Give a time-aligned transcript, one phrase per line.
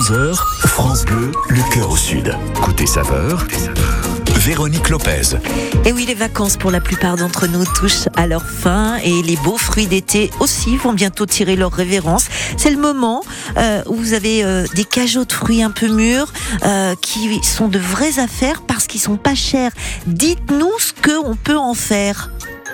[0.00, 0.34] 11h,
[0.66, 2.34] France Bleu, le cœur au sud.
[2.62, 3.44] Côté saveur,
[4.38, 5.36] Véronique Lopez.
[5.84, 9.36] Et oui, les vacances pour la plupart d'entre nous touchent à leur fin et les
[9.36, 12.28] beaux fruits d'été aussi vont bientôt tirer leur révérence.
[12.56, 13.22] C'est le moment
[13.58, 16.32] euh, où vous avez euh, des cajots de fruits un peu mûrs
[16.64, 19.72] euh, qui sont de vraies affaires parce qu'ils sont pas chers.
[20.06, 22.30] Dites-nous ce qu'on peut en faire.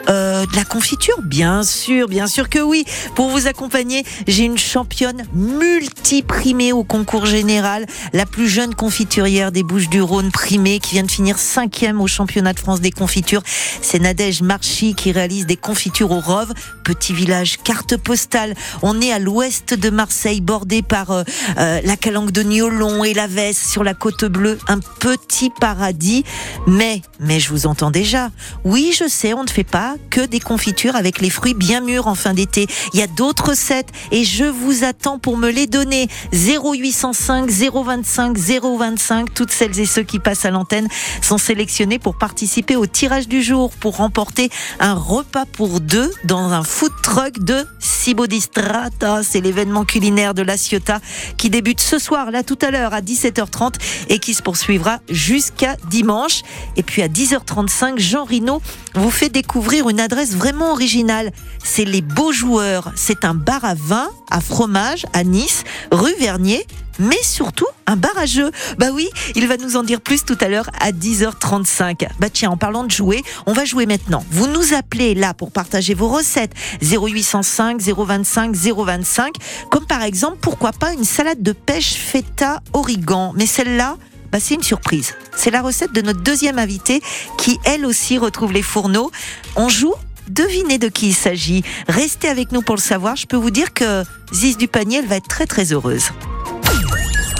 [0.08, 2.84] Euh, de la confiture Bien sûr, bien sûr que oui.
[3.16, 9.64] Pour vous accompagner, j'ai une championne multi-primée au concours général, la plus jeune confiturière des
[9.64, 13.42] Bouches-du-Rhône primée qui vient de finir cinquième au championnat de France des confitures.
[13.82, 16.52] C'est Nadège Marchi qui réalise des confitures au Rove,
[16.84, 18.54] petit village carte postale.
[18.82, 21.24] On est à l'ouest de Marseille, bordé par euh,
[21.58, 26.24] euh, la calanque de Niolon et la Vesse sur la côte bleue, un petit paradis.
[26.68, 28.30] Mais, mais je vous entends déjà.
[28.64, 32.06] Oui, je sais, on ne fait pas que des confitures avec les fruits bien mûrs
[32.06, 32.66] en fin d'été.
[32.92, 36.08] Il y a d'autres recettes et je vous attends pour me les donner.
[36.32, 39.34] 0805 025 025.
[39.34, 40.88] Toutes celles et ceux qui passent à l'antenne
[41.22, 46.50] sont sélectionnés pour participer au tirage du jour pour remporter un repas pour deux dans
[46.50, 49.22] un food truck de Cibo di Strata.
[49.22, 51.00] C'est l'événement culinaire de la Ciotat
[51.36, 53.74] qui débute ce soir, là tout à l'heure à 17h30
[54.08, 56.42] et qui se poursuivra jusqu'à dimanche.
[56.76, 58.60] Et puis à 10h35, Jean Rino
[58.94, 61.32] vous fait découvrir une adresse vraiment originale.
[61.62, 62.92] C'est les Beaux Joueurs.
[62.96, 66.66] C'est un bar à vin, à fromage, à Nice, rue Vernier
[66.98, 68.50] mais surtout un bar à jeux.
[68.78, 72.08] Bah oui, il va nous en dire plus tout à l'heure à 10h35.
[72.18, 74.24] Bah tiens, en parlant de jouer, on va jouer maintenant.
[74.30, 79.34] Vous nous appelez là pour partager vos recettes 0805 025 025
[79.70, 83.32] comme par exemple pourquoi pas une salade de pêche feta origan.
[83.36, 83.96] Mais celle-là,
[84.30, 85.14] bah, c'est une surprise.
[85.34, 87.00] C'est la recette de notre deuxième invitée
[87.38, 89.10] qui, elle aussi, retrouve les fourneaux.
[89.56, 89.94] On joue
[90.28, 91.62] Devinez de qui il s'agit.
[91.88, 93.14] Restez avec nous pour le savoir.
[93.14, 96.10] Je peux vous dire que Ziz du panier, elle va être très très heureuse.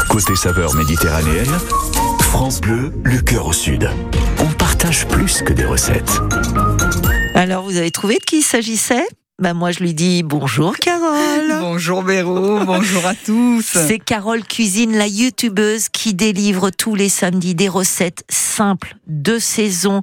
[0.09, 1.51] Côté saveur méditerranéenne,
[2.21, 3.91] France Bleu, le cœur au sud.
[4.39, 6.21] On partage plus que des recettes.
[7.35, 9.05] Alors, vous avez trouvé de qui il s'agissait?
[9.39, 11.56] Bah moi je lui dis bonjour Carole.
[11.77, 13.61] Bonjour Béraud, bonjour à tous.
[13.61, 20.01] C'est Carole Cuisine, la youtubeuse qui délivre tous les samedis des recettes simples de saison,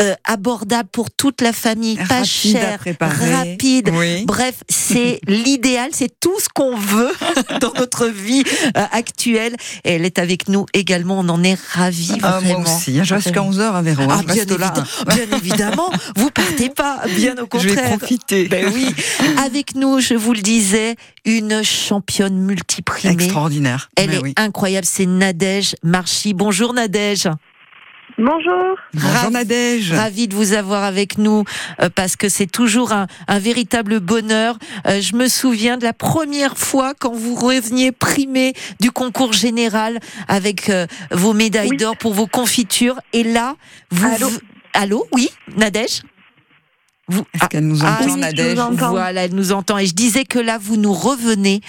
[0.00, 3.90] euh, abordable pour toute la famille, pas Rapide cher, rapide.
[3.92, 4.24] Oui.
[4.24, 7.12] Bref, c'est l'idéal, c'est tout ce qu'on veut
[7.60, 8.42] dans notre vie
[8.76, 9.54] euh, actuelle.
[9.84, 12.60] Et elle est avec nous également, on en est ravis Ah, vraiment.
[12.60, 14.02] moi aussi, hein, je reste jusqu'à 11h à Véro.
[14.10, 14.72] Ah, je bien, là.
[15.06, 17.98] bien évidemment, vous partez pas, bien au Je vais contraire.
[17.98, 18.48] profiter.
[18.48, 18.88] Ben oui,
[19.44, 23.14] avec nous, je vous le disais, une championne multiprimée.
[23.24, 23.90] Extraordinaire.
[23.96, 24.32] Elle Mais est oui.
[24.36, 26.34] incroyable, c'est Nadège Marchi.
[26.34, 27.28] Bonjour Nadège.
[28.16, 28.76] Bonjour.
[28.94, 29.92] Bonjour Ravi- Nadège.
[29.92, 31.42] Ravi de vous avoir avec nous
[31.82, 34.56] euh, parce que c'est toujours un, un véritable bonheur.
[34.86, 39.98] Euh, je me souviens de la première fois quand vous reveniez primé du concours général
[40.28, 41.76] avec euh, vos médailles Oui.
[41.76, 43.00] d'or pour vos confitures.
[43.12, 43.56] Et là,
[43.90, 44.06] vous...
[44.06, 44.30] Allô
[44.74, 46.02] Allô Oui, Nadège
[47.08, 47.24] vous...
[47.34, 48.90] Est-ce qu'elle nous Ah, entend, oui, Nadège entends.
[48.90, 49.78] Voilà, elle nous entend.
[49.78, 51.60] Et je disais que là, vous nous revenez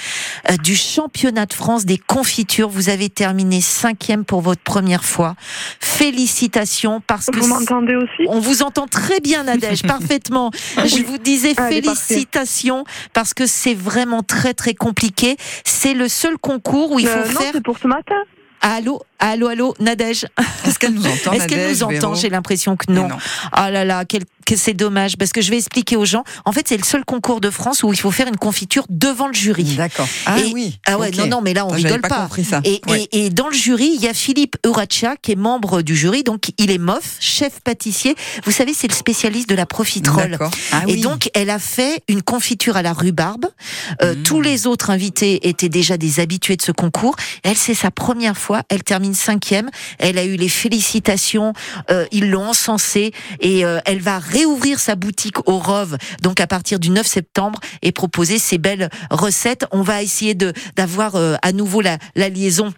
[0.49, 2.69] euh, du championnat de France des confitures.
[2.69, 5.35] Vous avez terminé cinquième pour votre première fois.
[5.79, 8.27] Félicitations parce que Vous m'entendez aussi?
[8.29, 10.51] On vous entend très bien, Nadège, parfaitement.
[10.77, 15.37] Je vous disais Allez, félicitations parce que c'est vraiment très très compliqué.
[15.63, 17.51] C'est le seul concours où il faut Euh, Non, faire.
[17.53, 18.15] c'est pour ce matin.
[18.61, 20.25] Allô, allô, allô, Nadège.
[20.65, 23.07] Est-ce qu'elle nous entend, Est-ce qu'elle nous entend J'ai l'impression que non.
[23.51, 26.23] Ah là là, quel- que c'est dommage parce que je vais expliquer aux gens.
[26.45, 29.25] En fait, c'est le seul concours de France où il faut faire une confiture devant
[29.27, 29.63] le jury.
[29.63, 30.07] D'accord.
[30.27, 30.77] Ah Et- oui.
[30.85, 32.21] Ah ouais, non, non, mais là, on Ah, rigole pas pas.
[32.23, 32.61] compris ça.
[32.63, 33.07] Et, Ouais.
[33.11, 36.23] et, et dans le jury, il y a Philippe Euracha, qui est membre du jury,
[36.23, 38.15] donc il est MOF, chef pâtissier.
[38.45, 40.37] Vous savez, c'est le spécialiste de la profiterole.
[40.71, 41.01] Ah Et oui.
[41.01, 43.45] donc, elle a fait une confiture à la rhubarbe.
[44.03, 44.23] Euh, Mmh.
[44.23, 47.15] Tous les autres invités étaient déjà des habitués de ce concours.
[47.43, 48.61] Elle, c'est sa première fois.
[48.69, 49.69] Elle termine cinquième.
[49.99, 51.53] Elle a eu les félicitations.
[51.91, 53.13] Euh, ils l'ont encensée.
[53.39, 57.59] Et euh, elle va réouvrir sa boutique au Rove, donc à partir du 9 septembre,
[57.81, 59.65] et proposer ces belles recettes.
[59.71, 62.73] On va essayer de d'avoir euh, à nouveau la, la liaison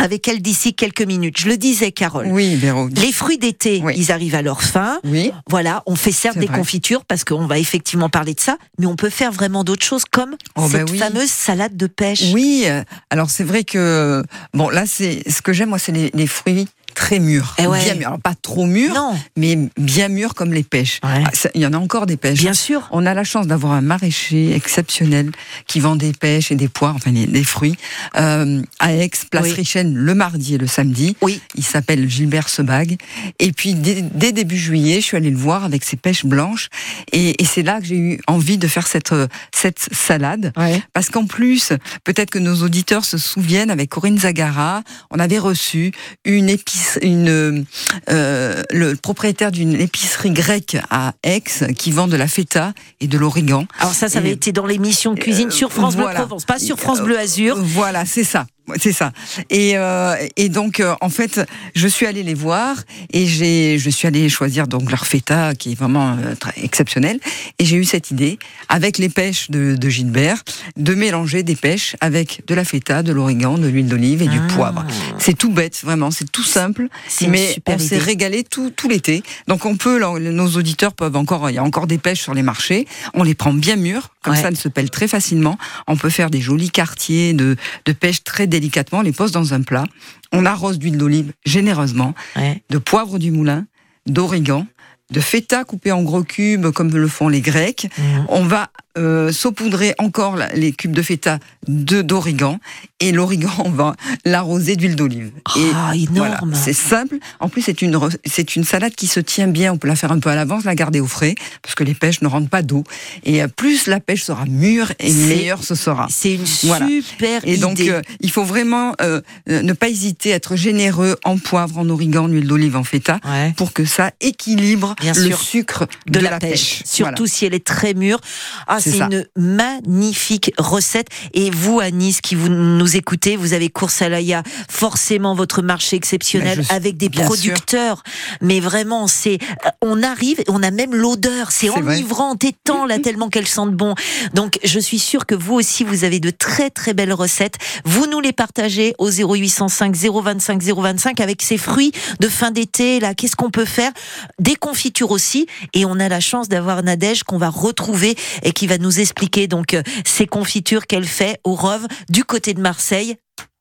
[0.00, 1.38] avec elle d'ici quelques minutes.
[1.38, 2.26] Je le disais, Carole.
[2.28, 2.88] Oui, Véro.
[2.88, 3.92] Les fruits d'été, Oui.
[3.96, 4.98] ils arrivent à leur fin.
[5.04, 5.30] Oui.
[5.48, 6.56] Voilà, on fait certes des vrai.
[6.58, 10.04] confitures parce qu'on va effectivement parler de ça, mais on peut faire vraiment d'autres choses
[10.10, 10.98] comme Oh, bah cette oui.
[10.98, 12.32] fameuse salade de pêche.
[12.32, 14.22] Oui, euh, alors c'est vrai que
[14.54, 17.54] bon là c'est ce que j'aime moi c'est les, les fruits très mûres.
[17.58, 17.82] Eh ouais.
[17.84, 18.06] Bien mûres.
[18.08, 21.00] Alors, pas trop mûres, Non, mais bien mûres comme les pêches.
[21.02, 21.22] Ouais.
[21.26, 22.38] Ah, ça- Il y en a encore des pêches.
[22.40, 22.88] bien sûr.
[22.90, 25.30] On a la chance d'avoir un maraîcher exceptionnel
[25.66, 27.76] qui vend des pêches et des poires, enfin des, des fruits,
[28.16, 29.66] euh, à Aix, place Oui.
[29.84, 31.16] Le mardi et le samedi.
[31.20, 31.40] Oui.
[31.54, 32.96] Il s'appelle Gilbert Sebag.
[33.38, 36.68] Et puis, dès, dès début juillet, je suis allée le voir avec ses pêches blanches.
[37.12, 40.52] Et, et c'est là que j'ai eu envie de faire cette, euh, cette salade.
[40.56, 40.82] Ouais.
[40.92, 41.72] Parce qu'en plus,
[42.04, 45.92] peut-être que nos auditeurs se souviennent, avec Corinne Zagara, on avait reçu
[46.24, 47.64] une épice, une,
[48.08, 51.42] euh, le propriétaire d'une épicerie grecque à Aix
[51.76, 53.66] qui vend de la feta et de l'origan.
[53.78, 56.20] Alors ça, ça avait été dans l'émission Cuisine Euh, sur France Bleu voilà.
[56.20, 57.56] Provence, pas sur France Bleu Azur.
[57.58, 58.46] Voilà, c'est ça.
[58.78, 59.12] C'est ça.
[59.50, 61.40] Et, euh, et donc, euh, en fait,
[61.74, 62.76] je suis allée les voir
[63.12, 67.18] et j'ai, je suis allée choisir donc leur feta qui est vraiment euh, très exceptionnel.
[67.58, 68.38] Et j'ai eu cette idée,
[68.68, 70.42] avec les pêches de, de Gilbert,
[70.76, 74.38] de mélanger des pêches avec de la feta, de l'origan, de l'huile d'olive et du
[74.38, 74.54] Ah.
[74.54, 74.86] poivre.
[75.18, 76.88] C'est tout bête, vraiment, c'est tout simple.
[77.28, 79.22] Mais on s'est régalé tout, tout l'été.
[79.48, 82.42] Donc on peut, nos auditeurs peuvent encore, il y a encore des pêches sur les
[82.42, 82.86] marchés.
[83.14, 84.40] On les prend bien mûres, comme Ouais.
[84.42, 85.58] ça elles se pèlent très facilement.
[85.86, 89.54] On peut faire des jolis quartiers de, de pêche très délicatement, on les pose dans
[89.54, 89.84] un plat.
[90.32, 92.62] On arrose d'huile d'olive généreusement, Ouais.
[92.70, 93.66] de poivre du moulin,
[94.06, 94.66] d'origan,
[95.10, 97.88] de feta coupé en gros cubes comme le font les Grecs.
[97.98, 98.26] Mhm.
[98.28, 102.58] On va euh, saupoudrer encore les cubes de feta de d'origan
[103.00, 105.32] et l'origan on va l'arroser d'huile d'olive.
[105.74, 106.52] Ah, énorme.
[106.54, 107.16] c'est simple.
[107.40, 109.72] En plus, c'est une c'est une salade qui se tient bien.
[109.72, 111.94] On peut la faire un peu à l'avance, la garder au frais, parce que les
[111.94, 112.84] pêches ne rentrent pas d'eau.
[113.24, 116.06] Et euh, plus la pêche sera mûre, et C'est- meilleur ce sera.
[116.10, 116.86] C'est une Voilà.
[116.86, 117.90] super Et donc, idée.
[117.90, 122.24] euh, il faut vraiment euh, ne pas hésiter à être généreux en poivre, en origan,
[122.24, 123.52] en huile d'olive, en feta, Ouais.
[123.56, 125.40] pour que ça équilibre Bien le sûr.
[125.40, 128.20] sucre de, la, pêche, surtout si elle est très mûre.
[128.66, 131.08] Ah, C'est une magnifique recette.
[131.34, 135.62] Et vous, à Nice, qui vous nous écoutez, vous avez Course à l'Aïa, forcément votre
[135.62, 138.02] marché exceptionnel je- avec des producteurs.
[138.40, 141.50] Mais vraiment, c'est, euh, on arrive, on a même l'odeur.
[141.52, 143.94] C'est enivrant, tétant là tellement qu'elles sentent bon.
[144.34, 147.54] Donc, je suis sûre que vous aussi, vous avez de très très belles recettes.
[147.84, 153.00] Vous nous les partagez au 0805 025 025 avec ces fruits de fin d'été.
[153.00, 153.92] Là, qu'est-ce qu'on peut faire?
[154.38, 155.46] Des confitures aussi.
[155.74, 159.48] Et on a la chance d'avoir Nadège qu'on va retrouver et qui va nous expliquer
[159.48, 163.16] donc euh, ces confitures qu'elle fait au Rove du côté de Marseille.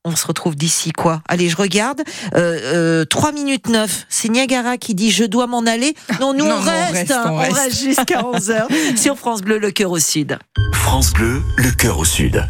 [0.05, 2.01] On se retrouve d'ici quoi Allez, je regarde.
[2.35, 4.05] Euh, euh, 3 minutes 9.
[4.07, 5.93] C'est Niagara qui dit je dois m'en aller.
[6.21, 7.55] Non, nous Non, on, reste, hein, on on reste.
[7.57, 8.67] reste jusqu'à 11h
[8.97, 10.37] sur France Bleu, le cœur au sud.
[10.73, 12.47] France Bleu, le cœur au sud.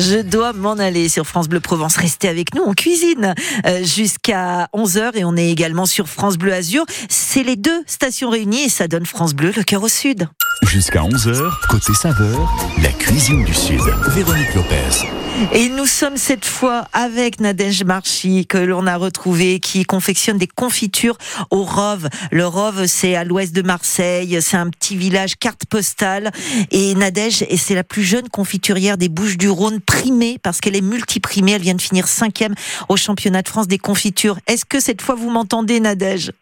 [0.00, 1.96] Je dois m'en aller sur France Bleu Provence.
[1.96, 3.34] Restez avec nous, on cuisine
[3.66, 6.84] euh, jusqu'à 11h et on est également sur France Bleu Azur.
[7.08, 10.26] C'est les deux stations réunies et ça donne France Bleu, le cœur au sud.
[10.62, 13.80] Jusqu'à 11h, côté saveur, la cuisine du Sud.
[14.08, 15.06] Véronique Lopez.
[15.52, 20.46] Et nous sommes cette fois avec Nadège Marchi, que l'on a retrouvé, qui confectionne des
[20.46, 21.16] confitures
[21.50, 22.08] au Rove.
[22.30, 26.30] Le Rove, c'est à l'ouest de Marseille, c'est un petit village carte postale.
[26.70, 30.82] Et Nadège, c'est la plus jeune confiturière des Bouches du Rhône, primée, parce qu'elle est
[30.82, 32.54] multiprimée, elle vient de finir cinquième
[32.88, 34.38] au championnat de France des confitures.
[34.46, 36.32] Est-ce que cette fois vous m'entendez, Nadège?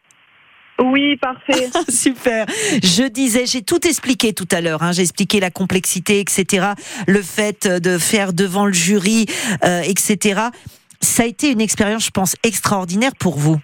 [0.81, 1.69] Oui, parfait.
[1.89, 2.47] Super.
[2.49, 4.83] Je disais, j'ai tout expliqué tout à l'heure.
[4.83, 4.93] Hein.
[4.93, 6.69] J'ai expliqué la complexité, etc.
[7.07, 9.27] Le fait de faire devant le jury,
[9.65, 10.41] euh, etc.
[11.01, 13.57] Ça a été une expérience, je pense, extraordinaire pour vous.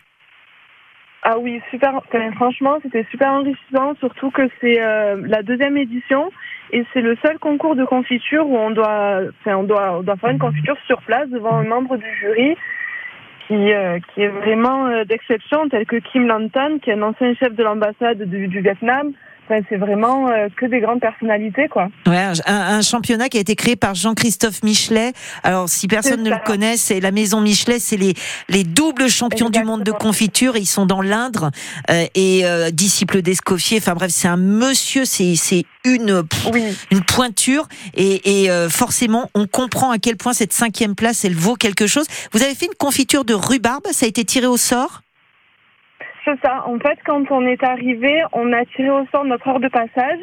[1.23, 2.03] Ah oui, super.
[2.37, 6.31] franchement, c'était super enrichissant, surtout que c'est euh, la deuxième édition
[6.71, 10.17] et c'est le seul concours de confiture où on doit, enfin, on doit, on doit
[10.17, 12.57] faire une confiture sur place devant un membre du jury
[13.47, 17.35] qui, euh, qui est vraiment euh, d'exception, tel que Kim Lantan, qui est un ancien
[17.35, 19.13] chef de l'ambassade du, du Vietnam.
[19.45, 21.89] Enfin, c'est vraiment euh, que des grandes personnalités, quoi.
[22.07, 25.13] Ouais, un, un championnat qui a été créé par Jean-Christophe Michelet.
[25.43, 28.15] Alors, si personne ne le connaît, c'est la maison Michelet, c'est les,
[28.49, 30.57] les doubles champions du monde de confiture.
[30.57, 31.51] Ils sont dans l'Indre
[31.91, 33.79] euh, et euh, disciples d'Escoffier.
[33.79, 36.65] Enfin bref, c'est un monsieur, c'est c'est une pff, Oui.
[36.91, 41.35] une pointure et, et, euh, forcément on comprend à quel point cette cinquième place elle
[41.35, 42.07] vaut quelque chose.
[42.33, 45.03] Vous avez fait une confiture de rhubarbe, ça a été tiré au sort?
[46.25, 46.65] C'est ça.
[46.67, 50.21] En fait, quand on est arrivé, on a tiré au sort notre heure de passage.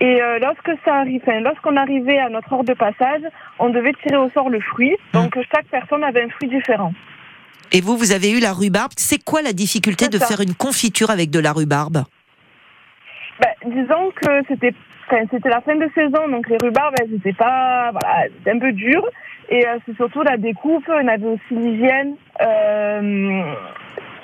[0.00, 3.22] Et euh, lorsque ça arrive, enfin, lorsqu'on arrivait à notre heure de passage,
[3.58, 4.96] on devait tirer au sort le fruit.
[5.12, 6.92] Donc chaque personne avait un fruit différent.
[7.72, 8.92] Et vous, vous avez eu la rhubarbe.
[8.96, 10.26] C'est quoi la difficulté de ça.
[10.26, 12.04] faire une confiture avec de la rhubarbe?
[13.40, 14.74] Ben, disons que c'était,
[15.06, 18.72] enfin, c'était la fin de saison, donc les rhubarbes, elles étaient pas, voilà, un peu
[18.72, 19.06] dures.
[19.50, 20.84] Et euh, c'est surtout la découpe.
[20.88, 23.54] On avait aussi l'hygiène euh,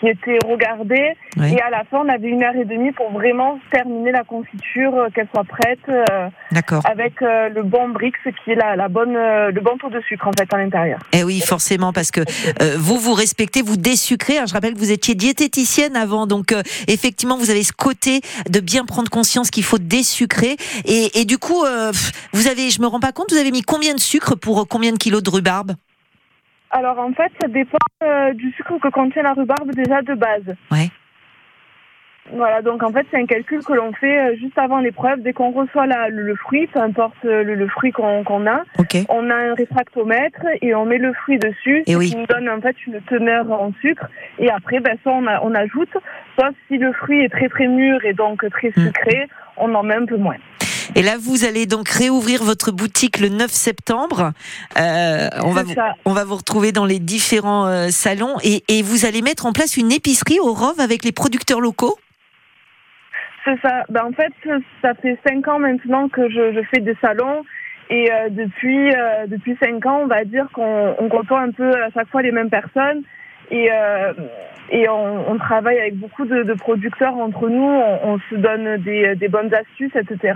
[0.01, 1.17] qui était regardée.
[1.39, 1.55] Oui.
[1.55, 4.95] Et à la fin, on avait une heure et demie pour vraiment terminer la confiture,
[4.95, 5.79] euh, qu'elle soit prête.
[5.89, 6.83] euh, D'accord.
[6.89, 8.13] avec euh, le bon Brix
[8.45, 10.99] qui est la, la bonne, euh, le bon taux de sucre en fait à l'intérieur.
[11.13, 14.35] Eh oui, forcément, parce que euh, vous vous respectez, vous désucrez.
[14.47, 18.61] Je rappelle que vous étiez diététicienne avant, donc euh, effectivement, vous avez ce côté de
[18.61, 20.57] bien prendre conscience qu'il faut désucrer.
[20.85, 21.93] Et, et du coup, euh,
[22.33, 24.93] vous avez, je me rends pas compte, vous avez mis combien de sucre pour combien
[24.93, 25.73] de kilos de rhubarbe?
[26.71, 30.55] Alors en fait, ça dépend euh, du sucre que contient la rhubarbe déjà de base.
[30.71, 30.89] Ouais.
[32.33, 35.21] Voilà, donc en fait, c'est un calcul que l'on fait euh, juste avant l'épreuve.
[35.23, 38.49] Dès qu'on reçoit la- le, le fruit, peu importe euh, le, le fruit qu'on qu'on
[38.49, 38.97] a, Ok.
[39.09, 42.11] on a un réfractomètre et on met le fruit dessus, Eh ce oui.
[42.11, 44.07] qui nous donne en fait une teneur en sucre.
[44.41, 45.97] Et après, ben, soit on, a- on ajoute,
[46.37, 48.87] soit si le fruit est très très mûr et donc très Mm.
[48.87, 50.37] sucré, on en met un peu moins.
[50.95, 54.33] Et là, vous allez donc réouvrir votre boutique le 9 septembre.
[54.79, 55.75] Euh, on va vous,
[56.05, 59.53] on va vous retrouver dans les différents euh, salons et, et vous allez mettre en
[59.53, 61.97] place une épicerie au Rove avec les producteurs locaux?
[63.45, 63.85] C'est ça.
[63.89, 64.33] Ben, en fait,
[64.83, 67.45] ça fait cinq ans maintenant que je, je fais des salons.
[67.89, 71.71] Et euh, depuis euh, depuis cinq ans, on va dire qu'on on côtoie un peu
[71.71, 73.03] à chaque fois les mêmes personnes.
[73.53, 73.69] Et,
[74.71, 77.63] et on, on travaille avec beaucoup de, de producteurs entre nous.
[77.63, 80.35] On, on se donne des, des bonnes astuces, etc.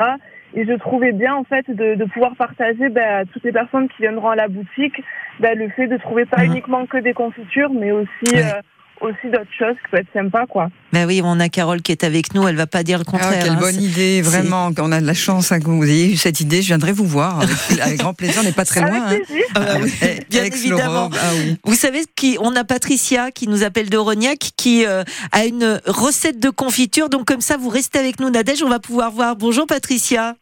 [0.54, 3.88] Et je trouvais bien en fait de, de pouvoir partager ben, à toutes les personnes
[3.88, 5.00] qui viendront à la boutique
[5.38, 6.52] ben, le fait de trouver pas Mhm.
[6.52, 8.44] uniquement que des confitures, mais aussi Ouais.
[8.44, 8.60] euh,
[9.00, 10.68] aussi d'autres choses qui peuvent être sympas, quoi.
[10.92, 13.10] Ben oui, on a Carole qui est avec nous, elle va pas dire le Ah,
[13.10, 13.42] contraire.
[13.44, 13.56] quelle hein.
[13.58, 14.68] bonne idée, vraiment.
[14.78, 16.60] On a de la chance hein, que vous ayez eu cette idée.
[16.60, 18.42] Je viendrai vous voir avec, avec grand plaisir.
[18.42, 19.00] On n'est pas très loin.
[19.00, 19.06] hein.
[19.06, 19.44] Avec plaisir.
[19.54, 21.10] Ah bah oui, Eh, bien Aix-le-Rove, évidemment.
[21.14, 21.56] Ah oui.
[21.64, 25.02] Vous savez qui on a Patricia qui nous appelle de Rognac qui euh,
[25.32, 28.80] a une recette de confiture donc comme ça vous restez avec nous Nadège on va
[28.80, 30.34] pouvoir voir bonjour Patricia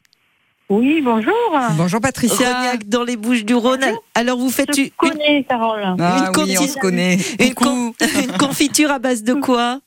[0.69, 1.33] Oui, bonjour.
[1.79, 2.47] Bonjour Patricia.
[2.47, 3.85] Rognac dans les Bouches du Rhône
[4.15, 5.83] alors vous faites Je une, connais Carole.
[5.99, 7.17] Ah Une oui, on se connaît.
[7.41, 7.95] une, Coucou.
[7.99, 9.81] con- une confiture à base de quoi?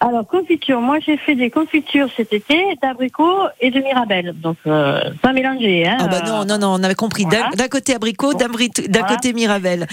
[0.00, 4.34] Alors, confiture, moi j'ai fait des confitures cet été d'abricots et de mirabelle.
[4.36, 5.86] Donc, euh, pas mélangé.
[5.88, 7.50] Hein, Ah bah non Euh, non non on avait compris d'un voilà.
[7.56, 9.14] d'un côté abricot d'un bri- d'un Voilà.
[9.16, 9.86] côté mirabelle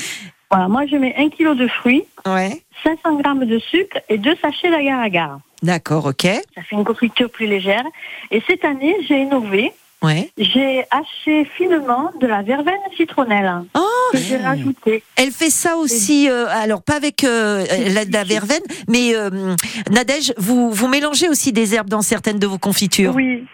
[0.51, 4.36] Voilà, moi je mets un kilo de fruits, ouais 500 grammes de sucre et deux
[4.41, 5.39] sachets d'agar-agar.
[5.62, 7.86] d'accord ok Ça fait une confiture plus légère.
[8.31, 9.72] Et cette année, j'ai innové.
[10.03, 13.79] Ouais J'ai haché finement de la verveine citronnelle Oh
[14.12, 15.03] que j'ai rajoutée.
[15.15, 19.55] Elle fait ça aussi, euh, alors pas avec euh, la, la verveine, mais euh,
[19.89, 23.13] Nadège, vous, vous mélangez aussi des herbes dans certaines de vos confitures.
[23.15, 23.45] Oui.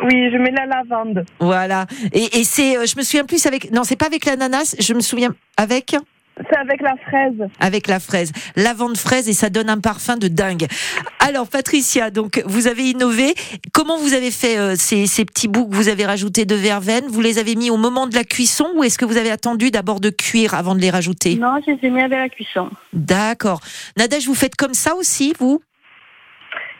[0.00, 1.24] Oui, je mets la lavande.
[1.40, 1.86] Voilà.
[2.12, 4.94] Et, et c'est, euh, je me souviens plus avec, non, c'est pas avec l'ananas, je
[4.94, 5.96] me souviens avec
[6.50, 7.48] C'est avec la fraise.
[7.60, 10.66] avec la fraise, lavande fraise et ça donne un parfum de dingue.
[11.18, 13.34] Alors Patricia, donc vous avez innové.
[13.72, 17.04] Comment vous avez fait euh, ces, ces petits bouts que vous avez rajoutés de verveine?
[17.08, 19.70] Vous les avez mis au moment de la cuisson ou est-ce que vous avez attendu
[19.70, 21.34] d'abord de cuire avant de les rajouter?
[21.36, 22.70] Non, je les ai mis avec la cuisson.
[22.92, 23.60] D'accord.
[23.96, 25.60] Nadège, vous faites comme ça aussi, vous?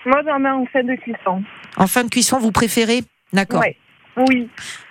[0.07, 1.43] Moi, j'en mets en fait de cuisson.
[1.77, 3.03] En fin de cuisson, vous préférez?
[3.33, 3.61] D'accord.
[3.61, 3.77] Ouais.
[4.29, 4.49] Oui.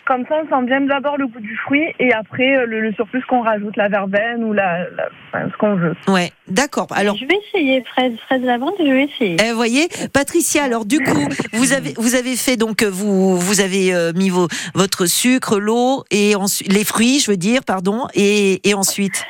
[0.08, 2.94] Comme ça, on sent bien d'abord le goût du fruit et après euh, le, le
[2.94, 5.96] surplus qu'on rajoute, la verveine ou la, la- enfin, ce qu'on veut.
[6.08, 6.88] Ouais, d'accord.
[6.92, 9.36] Alors, je vais essayer fraise, fraise lavande, je vais essayer.
[9.44, 13.38] Eh, vous voyez, Patricia, alors du coup, vous avez vous avez fait donc euh, vous
[13.38, 17.66] vous avez euh, mis vos, votre sucre, l'eau et ensuite les fruits, je veux dire,
[17.66, 19.26] pardon, et, et ensuite?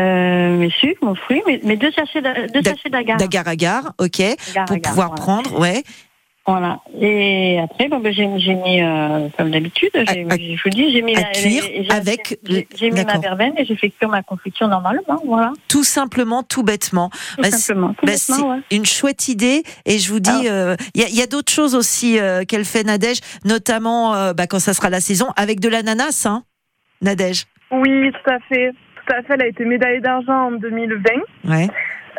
[0.00, 3.16] Euh, mes sucres, mon fruit, mes, mes deux sachets d'agar.
[3.16, 5.22] d'agar-agar, ok, Agar, pour agar, pouvoir voilà.
[5.22, 5.84] prendre, ouais.
[6.46, 6.78] Voilà.
[7.00, 11.14] Et après, bon, ben, j'ai j'ai mis, euh, comme d'habitude, je vous dis, j'ai mis
[11.14, 14.68] la- cuire j'ai- avec J'ai j'ai mis ma verveine et j'ai fait cuire ma confiture
[14.68, 15.20] normalement.
[15.24, 15.52] Voilà.
[15.68, 17.10] Tout simplement, tout bêtement.
[17.10, 17.94] Tout Bah, simplement.
[17.94, 18.58] Tout Bah, bêtement, ouais.
[18.70, 20.76] une chouette idée et je vous dis, Ah.
[20.94, 24.46] il y a, y a d'autres choses aussi euh, qu'elle fait Nadège, notamment euh, bah,
[24.46, 26.44] quand ça sera la saison avec de l'ananas, hein,
[27.02, 27.44] Nadège.
[27.72, 28.70] Oui, tout à fait.
[29.04, 29.34] Tout à fait.
[29.34, 31.10] Elle a été médaillée d'argent en 2020.
[31.44, 31.68] Ouais.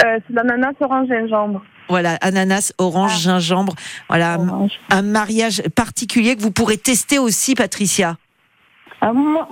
[0.03, 1.63] Euh, c'est l'ananas orange gingembre.
[1.89, 3.19] Voilà, ananas, orange, Ah.
[3.19, 3.73] gingembre.
[4.09, 4.71] Voilà, un- Orange.
[4.89, 8.17] un mariage particulier que vous pourrez tester aussi, Patricia.
[9.01, 9.47] Ah, moi,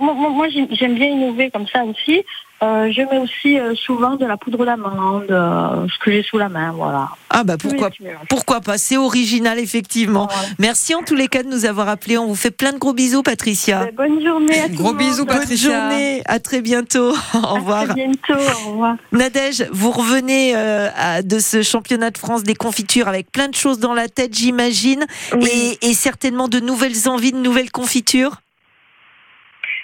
[0.50, 2.22] j'aime bien innover comme ça aussi.
[2.62, 6.38] Euh, je mets aussi euh, souvent de la poudre d'amande, euh, ce que j'ai sous
[6.38, 7.10] la main, voilà.
[7.28, 10.26] Ah bah pourquoi, Oui, pourquoi pas, c'est original effectivement.
[10.30, 10.48] Voilà.
[10.58, 12.16] Merci en tous les cas de nous avoir appelés.
[12.16, 13.84] On vous fait plein de gros bisous, Patricia.
[13.84, 15.06] Ben, Bonne journée à tout Gros le monde.
[15.06, 15.90] bisous, Bonne Patricia.
[15.90, 17.10] journée, à très bientôt.
[17.34, 17.84] Au À revoir.
[17.84, 18.42] très bientôt.
[18.66, 18.96] Au revoir.
[19.12, 23.54] Nadège, vous revenez euh, à- de ce championnat de France des confitures avec plein de
[23.54, 25.76] choses dans la tête, j'imagine, Oui.
[25.82, 28.36] et, et certainement de nouvelles envies, de nouvelles confitures.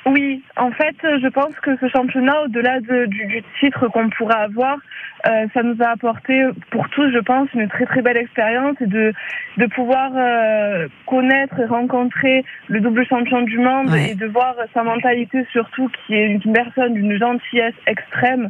[0.05, 4.35] Oui, en fait, je pense que ce championnat, au-delà de- du, du titre qu'on pourrait
[4.43, 4.79] avoir,
[5.29, 8.87] euh, ça nous a apporté pour tous, je pense, une très très belle expérience et
[8.87, 9.13] de,
[9.59, 14.11] de pouvoir euh, connaître et rencontrer le double champion du monde Ouais.
[14.11, 18.49] et de voir sa mentalité surtout, qui est une personne d'une gentillesse extrême.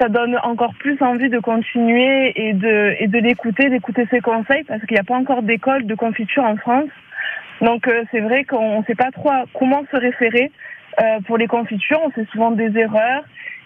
[0.00, 4.64] Ça donne encore plus envie de continuer et de, et de l'écouter, d'écouter ses conseils,
[4.64, 6.90] parce qu'il n'y a pas encore d'école de confiture en France.
[7.60, 10.50] Donc euh, c'est vrai qu'on ne sait pas trop à- comment se référer
[11.00, 12.00] euh, pour les confitures.
[12.04, 13.24] On fait souvent des erreurs.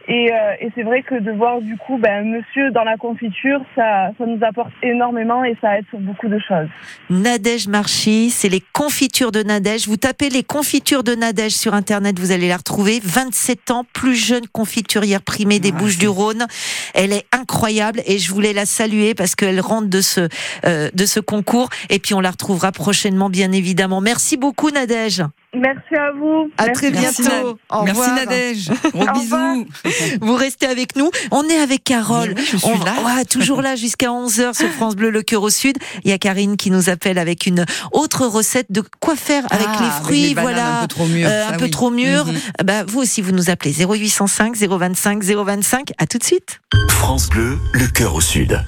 [0.08, 3.60] Et, euh, et c'est vrai que de voir du coup ben, monsieur dans la confiture,
[3.76, 6.68] ça, ça nous apporte énormément et ça aide sur beaucoup de choses.
[7.08, 9.86] Nadège Marchi, c'est les confitures de Nadège.
[9.86, 13.00] Vous tapez les confitures de Nadège sur Internet, vous allez la retrouver.
[13.02, 16.46] 27 ans, plus jeune confiturière primée des Ah, Bouches du Rhône.
[16.94, 20.28] Elle est incroyable et je voulais la saluer parce qu'elle rentre de ce,
[20.64, 21.68] euh, de ce concours.
[21.90, 24.00] Et puis on la retrouvera prochainement, bien évidemment.
[24.00, 25.22] Merci beaucoup, Nadège.
[25.54, 26.50] Merci à vous.
[26.56, 27.58] À Merci très Merci, bientôt.
[27.70, 28.14] Merci revoir.
[28.16, 28.70] Nadège.
[28.94, 29.66] Gros Au bisous.
[30.22, 31.10] Vous restez avec nous.
[31.30, 32.34] On est avec Carole.
[32.36, 32.94] Oui, je suis On- là.
[33.04, 35.76] ouais, toujours là jusqu'à 11h sur France Bleu, le cœur au sud.
[36.04, 39.66] Il y a Karine qui nous appelle avec une autre recette de quoi faire avec
[39.68, 40.28] Ah, les fruits.
[40.34, 40.78] les voilà.
[40.78, 41.28] Un peu trop mûres.
[41.30, 41.70] Euh, un peu oui.
[41.70, 42.24] trop mûr.
[42.26, 42.34] Mhm.
[42.64, 45.92] Bah, vous aussi, vous nous appelez 0805 025 025.
[45.98, 46.60] À tout de suite.
[46.88, 48.58] France Bleu, le cœur au sud.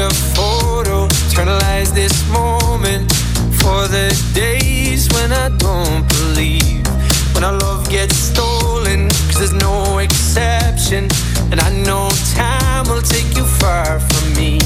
[0.00, 3.12] A photo, eternalize this moment
[3.60, 6.86] for the days when I don't believe.
[7.34, 11.08] When our love gets stolen, cause there's no exception.
[11.50, 14.58] And I know time will take you far from me.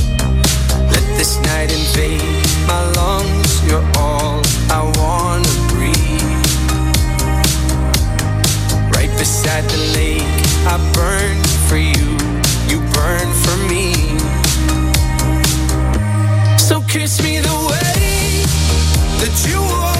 [0.92, 2.22] Let this night invade
[2.68, 6.44] my lungs, you're all I wanna breathe.
[8.94, 10.22] Right beside the lake,
[10.66, 11.43] I burn
[16.94, 18.44] kiss me the way
[19.18, 19.93] that you would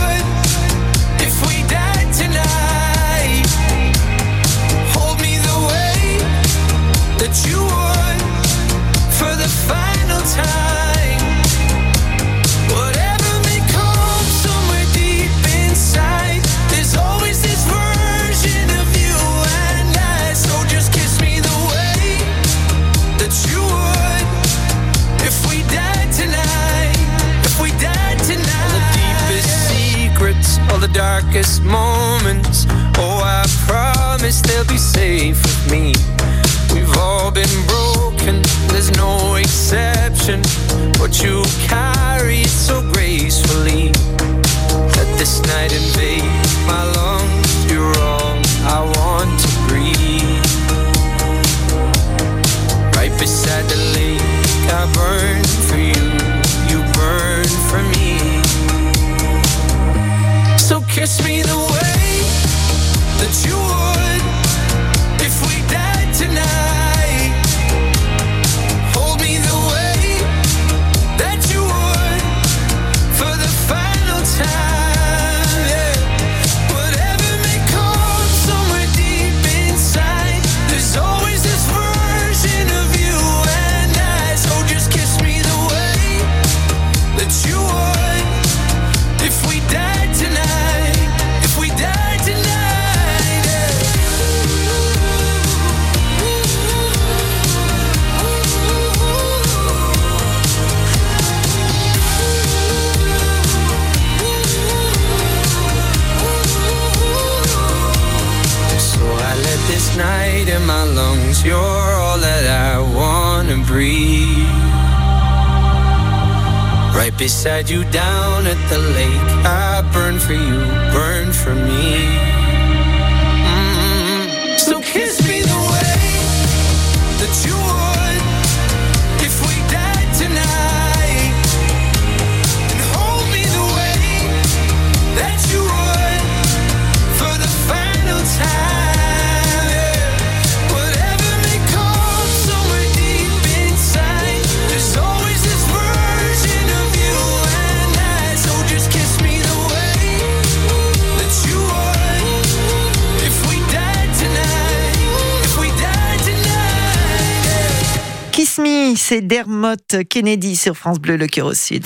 [159.06, 159.76] c'est Dermot
[160.08, 161.84] Kennedy sur France Bleu, le cœur au sud.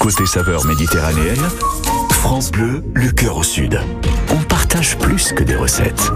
[0.00, 1.48] Côté saveur méditerranéenne,
[2.10, 3.80] France Bleu, le cœur au sud.
[4.30, 6.10] On partage plus que des recettes.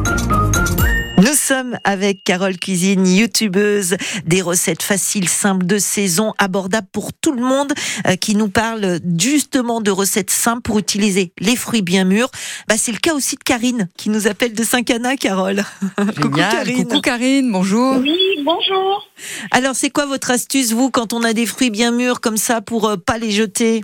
[1.28, 7.32] Nous sommes avec Carole Cuisine, youtubeuse, des recettes faciles, simples, de saison, abordables pour tout
[7.32, 7.70] le monde,
[8.06, 12.30] euh, qui nous parle justement de recettes simples pour utiliser les fruits bien mûrs.
[12.66, 15.64] Bah, c'est le cas aussi de Karine, qui nous appelle de Saint-Cana, Carole.
[16.16, 16.30] Coucou.
[16.30, 16.86] Karine.
[16.86, 17.98] Coucou Karine, bonjour.
[17.98, 19.06] Oui, bonjour.
[19.50, 22.62] Alors, c'est quoi votre astuce, vous, quand on a des fruits bien mûrs comme ça,
[22.62, 23.82] pour euh, pas les jeter?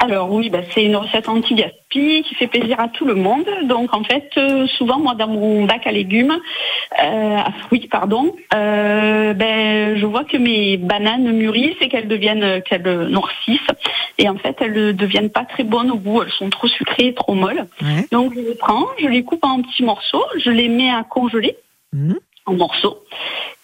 [0.00, 3.46] Alors oui, bah, c'est une recette anti-gaspi qui fait plaisir à tout le monde.
[3.64, 6.38] Donc en fait, euh, souvent moi dans mon bac à légumes,
[7.02, 12.44] euh, à fruits pardon, euh, ben je vois que mes bananes mûrissent et qu'elles deviennent,
[12.44, 13.58] euh, qu'elles noircissent.
[14.18, 16.22] Et en fait, elles ne deviennent pas très bonnes au goût.
[16.22, 17.66] Elles sont trop sucrées, trop molles.
[17.82, 18.06] Ouais.
[18.12, 21.56] Donc je les prends, je les coupe en petits morceaux, je les mets à congeler
[21.92, 22.18] Mhm.
[22.48, 22.98] En morceaux.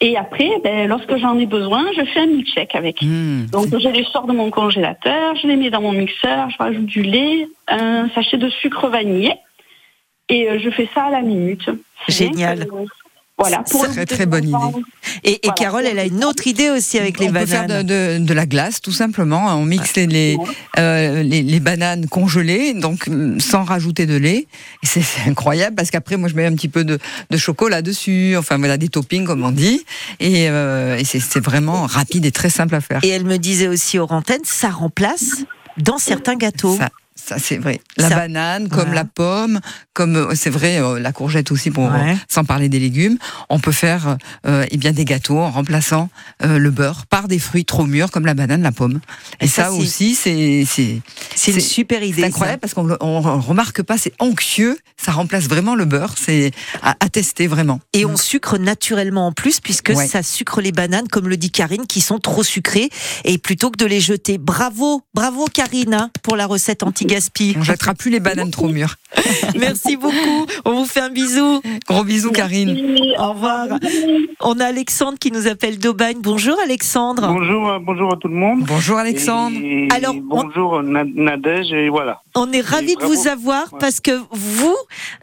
[0.01, 3.01] Et après, ben, lorsque j'en ai besoin, je fais un milkshake avec.
[3.03, 3.47] Mmh.
[3.47, 6.87] Donc je les sors de mon congélateur, je les mets dans mon mixeur, je rajoute
[6.87, 9.33] du lait, un sachet de sucre vanillé
[10.29, 11.65] et euh, je fais ça à la minute.
[11.67, 11.77] Bien
[12.09, 12.67] Génial.
[13.49, 13.63] Voilà.
[13.67, 14.57] C'est très, très bonne idée.
[15.23, 15.55] Et, et Voilà.
[15.55, 17.87] Carole, elle a une autre idée aussi avec les on peut faire bananes.
[17.87, 19.47] de, de- de la glace, tout simplement.
[19.57, 20.37] On mixe les, les,
[20.79, 24.47] euh, les, les bananes congelées, donc sans rajouter de lait.
[24.83, 26.99] C'est incroyable parce qu'après, moi, je mets un petit peu de,
[27.31, 28.35] de chocolat dessus.
[28.37, 29.85] Enfin, voilà, des toppings, comme on dit.
[30.21, 33.01] Et, euh, et c'est c'est vraiment rapide et très simple à faire.
[33.03, 35.45] Et elle me disait aussi aux antennes, ça remplace
[35.79, 36.77] dans certains gâteaux.
[36.77, 36.89] Ça,
[37.25, 37.81] ça c'est vrai.
[37.97, 39.61] La Ça- banane, comme la pomme,
[39.93, 42.17] comme euh, c'est vrai euh, la courgette aussi pour Ouais.
[42.29, 43.17] sans parler des légumes,
[43.49, 46.09] on peut faire euh, eh bien des gâteaux en remplaçant
[46.43, 49.01] euh, le beurre par des fruits trop mûrs comme la banane, la pomme.
[49.41, 51.01] Et, Et ça, aussi c'est c'est
[51.35, 52.23] C'est une super idée.
[52.23, 52.27] ça.
[52.29, 56.51] incroyable parce qu'on on remarque pas, c'est onctueux, ça remplace vraiment le beurre, c'est
[56.83, 57.81] à, à tester vraiment.
[57.93, 60.07] Et on sucre naturellement en plus, puisque Ouais.
[60.09, 62.89] ça sucre les bananes, comme le dit Karine, qui sont trop sucrées.
[63.25, 66.83] Et plutôt que de les jeter, bravo, bravo Karine, hein, pour la recette
[67.17, 67.55] anti-gaspi.
[67.59, 68.97] On jettera plus les bananes trop mûres.
[69.59, 70.47] Merci beaucoup.
[70.65, 71.61] On vous fait un bisou.
[71.87, 72.77] Gros bisous Karine.
[73.19, 73.67] Au revoir.
[74.41, 76.19] On a Alexandre qui nous appelle d'Aubagne.
[76.21, 77.29] Bonjour Alexandre.
[77.29, 78.65] Bonjour, bonjour à tout le monde.
[78.67, 79.57] Bonjour Alexandre.
[79.63, 82.21] Et Alors, on- bonjour Na- Nadège et voilà.
[82.37, 83.79] On est ravis de vous avoir Ouais.
[83.79, 84.77] parce que vous,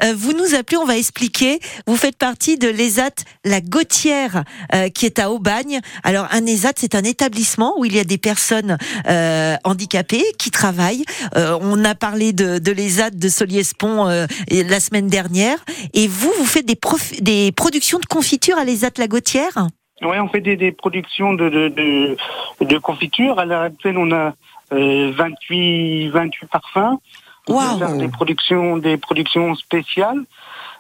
[0.03, 1.59] euh, vous nous appelez, on va expliquer.
[1.85, 3.11] Vous faites partie de l'ESAT
[3.43, 4.43] La Gautière
[4.73, 5.81] euh, qui est à Aubagne.
[6.03, 8.77] Alors un ESAT, c'est un établissement où il y a des personnes
[9.09, 11.03] euh, handicapées qui travaillent.
[11.35, 15.57] Euh, on a parlé de, de l'ESAT de Soliespont euh, la semaine dernière.
[15.93, 19.67] Et vous, vous faites des, prof- des productions de confiture à l'ESAT La Gautière?
[20.01, 22.17] Ouais, on fait des, des productions de, de, de,
[22.65, 23.37] de confiture.
[23.37, 24.33] À actuelle, on a
[24.71, 26.99] 28, 28 parfums.
[27.47, 27.79] On Waouh.
[27.79, 30.23] peut faire des productions, des productions spéciales.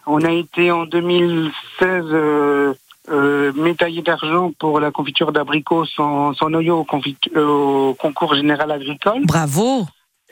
[0.05, 1.51] On a été en 2016
[1.81, 2.73] euh,
[3.09, 6.97] euh, médaillé d'argent pour la confiture d'abricot sans, sans noyau au,
[7.35, 9.25] euh, au concours général agricole.
[9.25, 9.85] Bravo.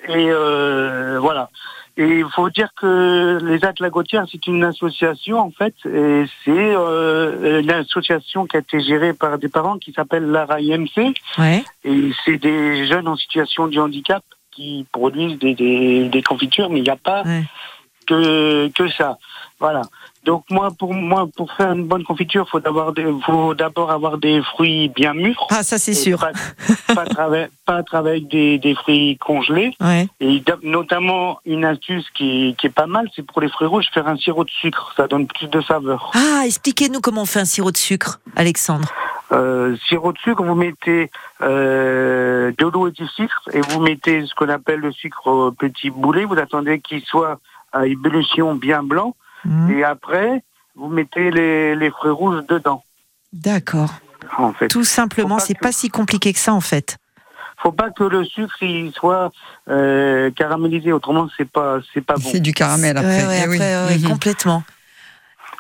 [0.08, 1.50] Et euh, voilà.
[2.02, 6.50] Et il faut dire que les Atlas Lagotières, c'est une association en fait, et c'est
[6.76, 11.62] euh, une association qui a été gérée par des parents qui s'appelle l'ARA-IMC, Ouais.
[11.84, 16.80] et c'est des jeunes en situation de handicap qui produisent des, des, des confitures, mais
[16.80, 17.44] il n'y a pas Ouais.
[18.08, 19.18] que, que ça.
[19.60, 19.82] Voilà.
[20.24, 22.94] Donc moi, pour moi, pour faire une bonne confiture, faut d'abord,
[23.26, 25.48] faut d'abord avoir des fruits bien mûrs.
[25.50, 26.20] Ah, ça c'est sûr.
[26.20, 26.32] Pas,
[26.96, 29.74] pas, trava- pas travailler avec des, des fruits congelés.
[29.82, 30.08] Ouais.
[30.22, 34.08] Et notamment, une astuce qui, qui est pas mal, c'est pour les fruits rouges, faire
[34.08, 34.94] un sirop de sucre.
[34.96, 36.12] Ça donne plus de saveur.
[36.16, 38.88] Ah, expliquez-nous comment on fait un sirop de sucre, Alexandre.
[39.32, 44.26] Euh, sirop de sucre, vous mettez euh, de l'eau et du sucre, et vous mettez
[44.26, 46.26] ce qu'on appelle le sucre au petit boulet.
[46.26, 47.40] Vous attendez qu'il soit
[47.72, 49.16] à ébullition bien blanc,
[49.46, 49.72] Mhm.
[49.72, 50.44] et après,
[50.76, 52.84] vous mettez les, les fruits rouges dedans.
[53.34, 53.94] D'accord.
[54.38, 56.98] En fait, Tout simplement, c'est que- pas si compliqué que ça en fait.
[57.62, 59.32] faut pas que le sucre il soit
[59.70, 62.30] euh, caramélisé, autrement c'est pas c'est pas bon.
[62.32, 63.26] C'est du caramel après.
[63.28, 64.04] Ouais, ouais, Eh oui.
[64.04, 64.10] Mhm.
[64.10, 64.64] complètement.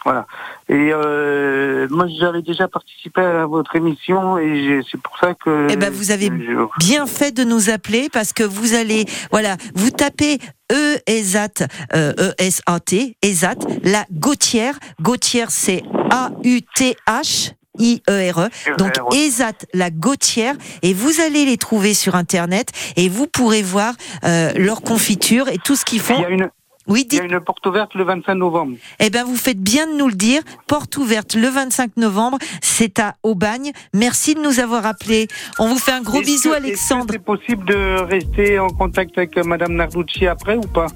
[0.05, 0.25] Voilà.
[0.69, 5.67] Et euh, moi, j'avais déjà participé à votre émission et c'est pour ça que.
[5.69, 9.57] Eh ben, vous avez je- Bien fait de nous appeler parce que vous allez, voilà,
[9.75, 10.37] vous tapez
[10.71, 14.75] E ESAT, euh, E-S-A-T, ESAT, la Gautière.
[15.01, 17.53] Gautière, c'est A-U-T-H.
[17.81, 18.49] I-E-R-E.
[18.77, 19.17] Donc, E R, ouais.
[19.19, 23.93] ESAT, la Gautière, et vous allez les trouver sur Internet et vous pourrez voir
[24.25, 26.19] euh, leur confiture et tout ce qu'ils Il font.
[26.19, 26.49] y a une,
[26.89, 28.75] Oui, il y dites, a une porte ouverte le 25 novembre.
[28.99, 30.41] eh ben, vous faites bien de nous le dire.
[30.67, 33.71] Porte ouverte le 25 novembre, c'est à Aubagne.
[33.93, 35.27] Merci de nous avoir appelés.
[35.59, 37.01] On vous fait un gros bisou, que- Alexandre.
[37.01, 40.87] Est-ce que c'est possible de rester en contact avec Madame Narducci après ou pas?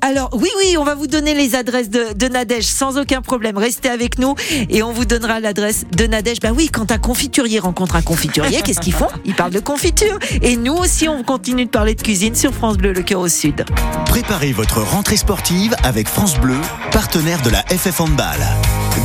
[0.00, 3.58] Alors oui, oui, on va vous donner les adresses de, de Nadège sans aucun problème.
[3.58, 4.34] Restez avec nous
[4.68, 6.38] et on vous donnera l'adresse de Nadège.
[6.40, 9.08] Bah oui, quand un confiturier rencontre un confiturier, qu'est-ce qu'ils font?
[9.24, 10.18] Ils parlent de confiture.
[10.40, 13.28] Et nous aussi, on continue de parler de cuisine sur France Bleu, le cœur au
[13.28, 13.64] sud.
[14.06, 16.58] Préparez votre rentrée sportive avec France Bleu,
[16.92, 18.38] partenaire de la FF Handball.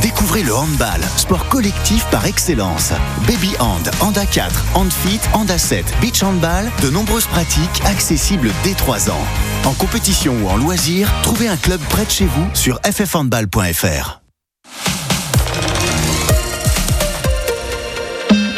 [0.02, 2.92] Découvrez le handball, sport collectif par excellence.
[3.26, 8.74] Baby Hand, Handa 4, Hand Fit, Handa 7, Beach Handball, de nombreuses pratiques accessibles dès
[8.74, 9.26] 3 ans.
[9.64, 10.67] En compétition ou en loisir,
[11.22, 14.20] trouvez un club près de chez vous sur ffhandball.fr.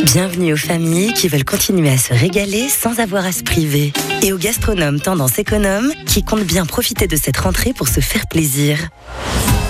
[0.03, 3.93] Bienvenue aux familles qui veulent continuer à se régaler sans avoir à se priver.
[4.23, 8.27] Et aux gastronomes tendance économe qui comptent bien profiter de cette rentrée pour se faire
[8.27, 8.89] plaisir.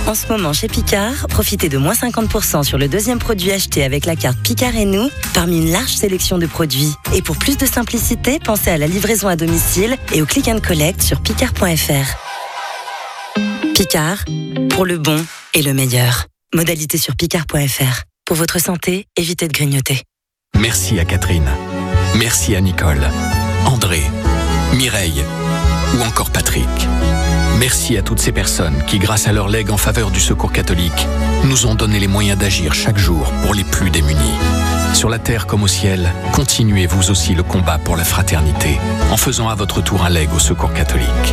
[0.07, 4.07] En ce moment, chez Picard, profitez de moins 50% sur le deuxième produit acheté avec
[4.07, 6.95] la carte Picard et nous, parmi une large sélection de produits.
[7.15, 10.61] Et pour plus de simplicité, pensez à la livraison à domicile et au click and
[10.67, 12.30] collect sur picard.fr.
[13.81, 14.27] Picard,
[14.69, 16.27] pour le bon et le meilleur.
[16.55, 18.03] Modalité sur picard.fr.
[18.27, 20.03] Pour votre santé, évitez de grignoter.
[20.55, 21.49] Merci à Catherine.
[22.15, 23.09] Merci à Nicole,
[23.65, 24.03] André,
[24.75, 25.25] Mireille
[25.95, 26.69] ou encore Patrick.
[27.59, 31.07] Merci à toutes ces personnes qui, grâce à leur legs en faveur du secours catholique,
[31.45, 34.37] nous ont donné les moyens d'agir chaque jour pour les plus démunis.
[34.93, 38.79] Sur la terre comme au ciel, continuez vous aussi le combat pour la fraternité
[39.11, 41.33] en faisant à votre tour un leg au secours catholique.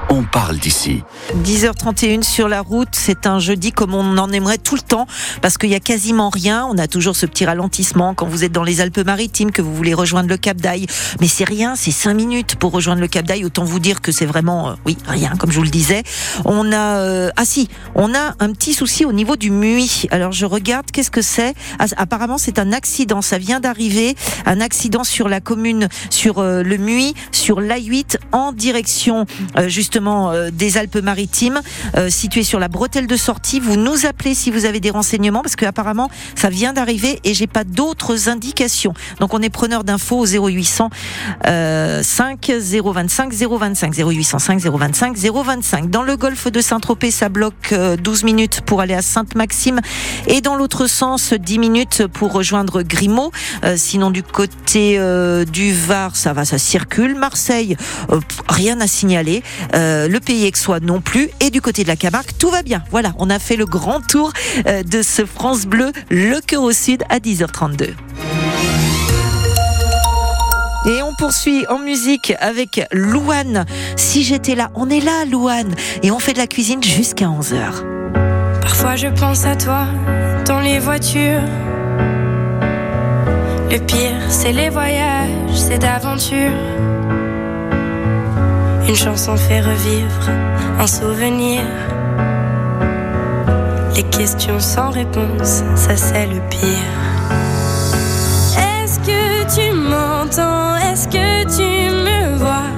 [0.11, 1.03] on parle d'ici.
[1.45, 5.07] 10h31 sur la route, c'est un jeudi comme on en aimerait tout le temps
[5.41, 6.67] parce qu'il y a quasiment rien.
[6.69, 9.93] On a toujours ce petit ralentissement quand vous êtes dans les Alpes-Maritimes, que vous voulez
[9.93, 10.85] rejoindre le Cap d'Aille.
[11.21, 13.45] Mais c'est rien, c'est 5 minutes pour rejoindre le Cap d'Aille.
[13.45, 16.03] Autant vous dire que c'est vraiment, euh, oui, rien, comme je vous le disais.
[16.43, 20.07] On a, euh, ah si, on a un petit souci au niveau du MUI.
[20.11, 21.53] Alors je regarde, qu'est-ce que c'est?
[21.79, 23.21] Ah, Apparemment, c'est un accident.
[23.21, 28.51] Ça vient d'arriver, un accident sur la commune, sur euh, le MUI, sur l'A8 en
[28.51, 29.25] direction
[29.67, 31.61] justement euh, des Alpes-Maritimes,
[31.95, 33.59] euh, situé sur la bretelle de sortie.
[33.59, 37.33] Vous nous appelez si vous avez des renseignements parce que apparemment ça vient d'arriver et
[37.33, 38.93] j'ai pas d'autres indications.
[39.19, 40.89] Donc on est preneur d'infos au 0800
[41.47, 45.89] euh, 5 025 025 0805 025 025.
[45.89, 49.81] Dans le golfe de Saint-Tropez, ça bloque euh, 12 minutes pour aller à Sainte-Maxime
[50.27, 53.31] et dans l'autre sens 10 minutes pour rejoindre Grimaud.
[53.63, 57.15] Euh, sinon du côté euh, du Var, ça va, ça circule.
[57.15, 57.75] Marseille,
[58.11, 59.43] euh, rien à signaler.
[59.91, 61.29] Euh, le pays Aixois non plus.
[61.41, 62.83] Et du côté de la Camargue, tout va bien.
[62.91, 64.31] Voilà, on a fait le grand tour
[64.67, 67.89] euh, de ce France Bleu, le cœur au sud à 10h32.
[70.87, 73.65] Et on poursuit en musique avec Louane.
[73.97, 75.75] Si j'étais là, on est là, Louane.
[76.03, 78.61] Et on fait de la cuisine jusqu'à 11h.
[78.61, 79.85] Parfois je pense à toi
[80.47, 81.41] dans les voitures.
[83.69, 86.51] Le pire, c'est les voyages, c'est d'aventure.
[88.87, 90.29] Une chanson fait revivre
[90.79, 91.61] un souvenir.
[93.95, 96.99] Les questions sans réponse, ça c'est le pire.
[98.57, 100.75] Est-ce que tu m'entends?
[100.77, 102.69] Est-ce que tu me vois?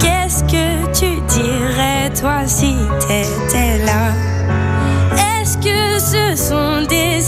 [0.00, 4.12] Qu'est-ce que tu dirais toi si t'étais là?
[5.40, 7.20] Est-ce que ce sont des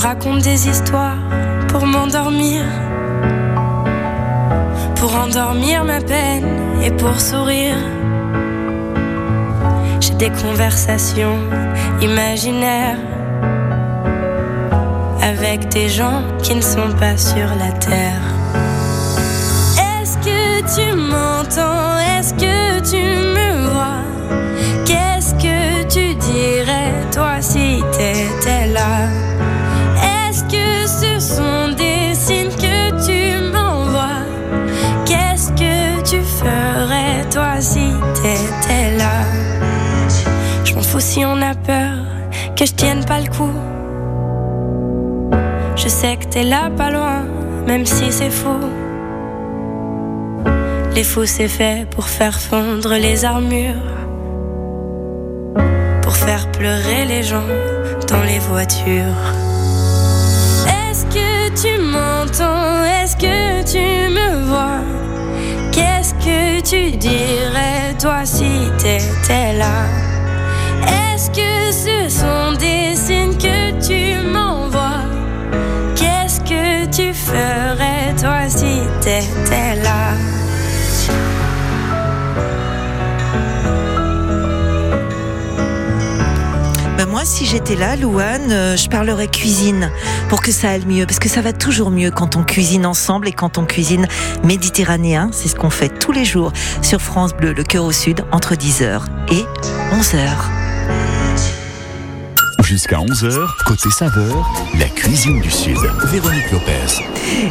[0.00, 1.18] raconte des histoires
[1.68, 2.64] pour m'endormir
[5.00, 6.46] pour endormir ma peine
[6.82, 7.78] et pour sourire.
[9.98, 11.38] J'ai des conversations
[12.02, 12.98] imaginaires
[15.22, 18.22] avec des gens qui ne sont pas sur la terre.
[19.90, 21.98] Est-ce que tu m'entends?
[22.18, 23.02] Est-ce que tu
[23.36, 24.04] me vois?
[24.84, 29.08] Qu'est-ce que tu dirais toi si t'étais là?
[37.60, 39.24] Si t'étais là
[40.64, 41.98] Je m'en fous si on a peur
[42.56, 43.52] que je tienne pas le coup.
[45.76, 47.24] Je sais que t'es là pas loin,
[47.66, 48.66] même si c'est faux.
[50.94, 53.90] Les fous c'est fait pour faire fondre les armures,
[56.02, 57.50] pour faire pleurer les gens
[58.08, 59.22] dans les voitures.
[60.66, 62.84] Est-ce que tu m'entends?
[62.84, 64.99] Est-ce que tu me vois?
[66.70, 69.86] Tu dirais toi si t'étais là?
[70.86, 75.02] Est-ce que ce sont des signes que tu m'envoies?
[75.96, 80.29] Qu'est-ce que tu ferais toi si t'étais là?
[87.20, 89.90] Moi, si j'étais là, Louane, euh, je parlerais cuisine
[90.30, 91.04] pour que ça aille mieux.
[91.04, 94.08] Parce que ça va toujours mieux quand on cuisine ensemble et quand on cuisine
[94.42, 95.28] méditerranéen.
[95.30, 98.54] C'est ce qu'on fait tous les jours sur France Bleu, le cœur au sud, entre
[98.54, 99.02] 10h
[99.32, 99.44] et
[99.94, 100.59] 11h.
[102.70, 105.76] Jusqu'à 11h, côté saveur, la cuisine du Sud.
[106.04, 107.02] Véronique Lopez.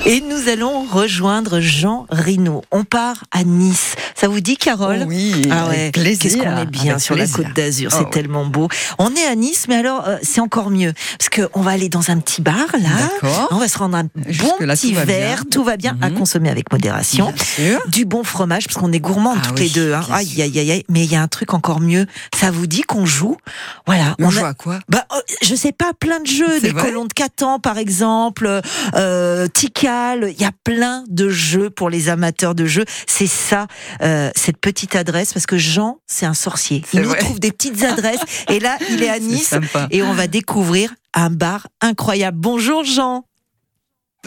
[0.06, 2.62] Et nous allons rejoindre Jean Rino.
[2.72, 3.96] On part à Nice.
[4.16, 7.16] Ça vous dit, Carole Oui, Ah avec ouais, plaisir, Qu'est-ce qu'on est bien avec sur
[7.16, 8.70] la côte d'Azur, Oh c'est tellement beau.
[8.98, 11.90] On est à Nice, mais alors euh, c'est encore mieux parce que on va aller
[11.90, 12.90] dans un petit bar là.
[13.22, 13.50] D'accord.
[13.52, 15.16] On va se rendre un bon Jusque-là, petit tout va bien.
[15.18, 16.18] verre, tout va bien, à Mhm.
[16.18, 17.34] consommer avec modération.
[17.34, 17.82] Bien sûr.
[17.90, 19.94] Du bon fromage parce qu'on est gourmandes Ah toutes oui, les deux.
[19.94, 20.02] Hein.
[20.14, 20.84] Aïe aïe aïe aïe.
[20.90, 22.06] Mais il y a un truc encore mieux.
[22.38, 23.38] Ça vous dit qu'on joue?
[23.86, 24.16] Voilà.
[24.20, 24.80] On a- joue à quoi?
[24.90, 25.06] Bah,
[25.42, 28.62] je sais pas, plein de jeux, des colons de Catan par exemple,
[28.96, 32.86] euh, Tikal, il y a plein de jeux pour les amateurs de jeux.
[33.08, 33.68] C'est ça,
[34.02, 36.84] euh, cette petite adresse, parce que Jean, c'est un sorcier.
[36.94, 39.54] Il nous trouve des petites adresses, et là, il est à Nice,
[39.92, 42.38] et on va découvrir un bar incroyable.
[42.40, 43.26] Bonjour Jean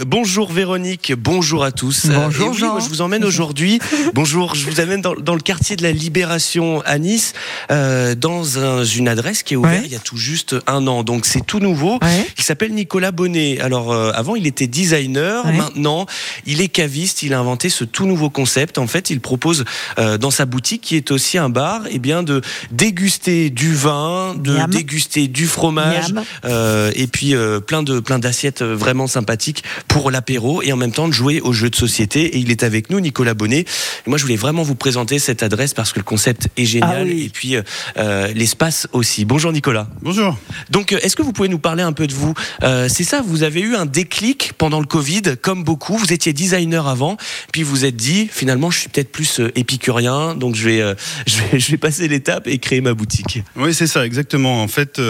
[0.03, 2.07] Bonjour Véronique, bonjour à tous.
[2.07, 2.71] Bonjour, oui, Jean.
[2.73, 3.79] moi, je vous emmène aujourd'hui.
[4.15, 7.35] bonjour, je vous amène dans, dans le quartier de la Libération à Nice,
[7.71, 9.83] euh, dans un- une adresse qui est ouverte Ouais.
[9.85, 11.03] il y a tout juste un an.
[11.03, 11.99] Donc c'est tout nouveau.
[12.01, 12.27] Ouais.
[12.39, 13.61] Il s'appelle Nicolas Bonnet.
[13.61, 15.53] Alors euh, avant il était designer, Ouais.
[15.59, 16.07] maintenant
[16.47, 17.23] il est caviste.
[17.23, 18.79] Il a inventé ce tout nouveau concept.
[18.79, 19.67] En fait, il propose
[19.99, 24.35] euh, dans sa boutique, qui est aussi un bar, et bien de déguster du vin,
[24.39, 24.71] de Miam.
[24.71, 26.15] déguster du fromage,
[26.47, 30.77] euh, et puis euh, plein de plein d'assiettes euh, vraiment sympathiques pour l'apéro et en
[30.77, 32.23] même temps de jouer aux jeux de société.
[32.37, 33.61] Et il est avec nous, Nicolas Bonnet.
[33.61, 33.67] Et
[34.11, 37.05] moi, je voulais vraiment vous présenter cette adresse parce que le concept est génial Ah
[37.05, 37.25] oui.
[37.27, 37.63] et puis euh,
[37.99, 39.25] euh, l'espace aussi.
[39.25, 39.89] Bonjour Nicolas.
[40.03, 40.39] Bonjour.
[40.71, 42.35] Donc, euh, est-ce que vous pouvez nous parler un peu de vous?
[42.63, 45.97] Euh, C'est ça, vous avez eu un déclic pendant le Covid, comme beaucoup.
[45.97, 47.17] Vous étiez designer avant,
[47.53, 50.95] puis vous vous êtes dit, finalement, je suis peut-être plus épicurien, donc je vais, euh,
[51.27, 53.43] je vais, je vais passer l'étape et créer ma boutique.
[53.57, 54.63] Oui, c'est ça, exactement.
[54.63, 55.01] En fait,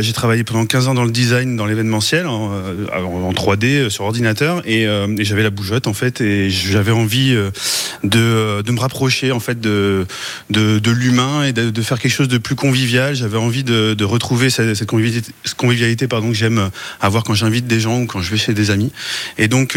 [0.00, 2.50] j'ai travaillé pendant 15 ans dans le design, dans l'événementiel, en,
[2.92, 6.90] en 3D euh, sur ordinateur, et, euh, et j'avais la bougeotte en fait, et j'avais
[6.90, 7.50] envie euh,
[8.02, 10.06] de, euh, de me rapprocher en fait de,
[10.50, 13.14] de, l'humain et de, faire quelque chose de plus convivial.
[13.14, 16.70] J'avais envie de, retrouver cette, convivialité, pardon, que j'aime
[17.00, 18.92] avoir quand j'invite des gens ou quand je vais chez des amis.
[19.38, 19.76] Et donc,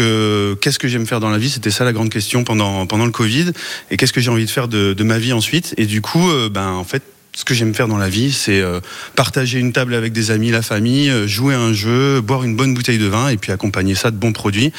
[0.60, 1.48] qu'est-ce que j'aime faire dans la vie?
[1.48, 3.52] C'était ça la grande question pendant, pendant le Covid.
[3.90, 5.74] Et qu'est-ce que j'ai envie de faire de, ma vie ensuite?
[5.76, 7.02] Et du coup, ben, en fait,
[7.38, 8.80] ce que j'aime faire dans la vie, c'est euh,
[9.14, 12.56] partager une table avec des amis, la famille, euh, jouer à un jeu, boire une
[12.56, 14.72] bonne bouteille de vin et puis accompagner ça de bons produits.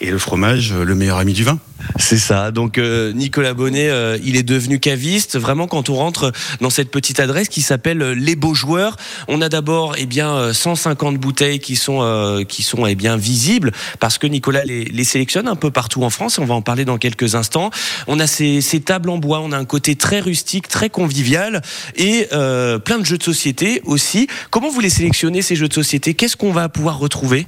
[0.00, 1.58] Et le fromage, euh, le meilleur ami du vin.
[1.98, 2.50] C'est ça.
[2.50, 5.38] Donc euh, Nicolas Bonnet, euh, il est devenu caviste.
[5.38, 8.96] Vraiment, quand on rentre dans cette petite adresse qui s'appelle euh, Les Beaux Joueurs,
[9.28, 13.72] on a d'abord eh bien euh, 150 bouteilles qui sont qui sont eh bien visibles
[14.00, 16.38] parce que Nicolas les, sélectionne un peu partout en France.
[16.38, 17.70] On va en parler dans quelques instants.
[18.06, 19.40] On a ces, ces tables en bois.
[19.40, 21.62] On a un côté très rustique, très convivial
[21.96, 24.26] et plein de jeux de société aussi.
[24.50, 26.14] Comment vous les sélectionnez ces jeux de société?
[26.14, 27.46] Qu'est-ce qu'on va pouvoir retrouver?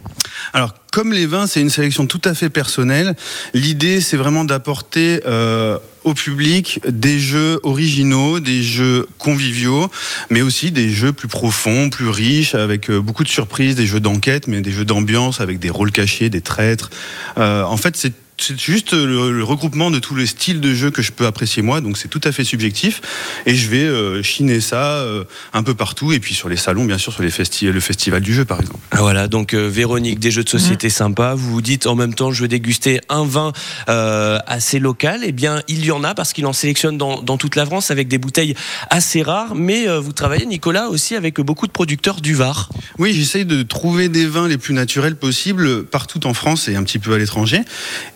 [0.52, 3.16] Alors, comme les vins, c'est une sélection tout à fait personnelle.
[3.52, 9.88] L'idée, c'est vraiment d'apporter euh, au public des jeux originaux, des jeux conviviaux,
[10.30, 14.00] mais aussi des jeux plus profonds, plus riches, avec euh, beaucoup de surprises, des jeux
[14.00, 16.90] d'enquête, mais des jeux d'ambiance avec des rôles cachés, des traîtres.
[17.38, 20.90] Euh, en fait, c'est c'est juste le, le regroupement de tous les styles de jeux
[20.90, 23.00] que je peux apprécier moi, donc c'est tout à fait subjectif.
[23.46, 26.84] Et je vais euh, chiner ça euh, un peu partout, et puis sur les salons,
[26.84, 28.78] bien sûr, sur les festi le festival du jeu, par exemple.
[28.90, 30.58] Ah, Voilà, donc euh, Véronique, des jeux de Mhm.
[30.60, 31.34] société sympas.
[31.34, 33.52] Vous vous dites en même temps, je veux déguster un vin
[33.88, 35.20] assez local.
[35.24, 37.90] Eh bien, il y en a parce qu'il en sélectionne dans, dans toute la France
[37.90, 38.54] avec des bouteilles
[38.90, 39.54] assez rares.
[39.54, 42.68] Mais vous travaillez, Nicolas, aussi avec beaucoup de producteurs du Var.
[42.98, 46.82] Oui, j'essaye de trouver des vins les plus naturels possibles partout en France et un
[46.84, 47.60] petit peu à l'étranger.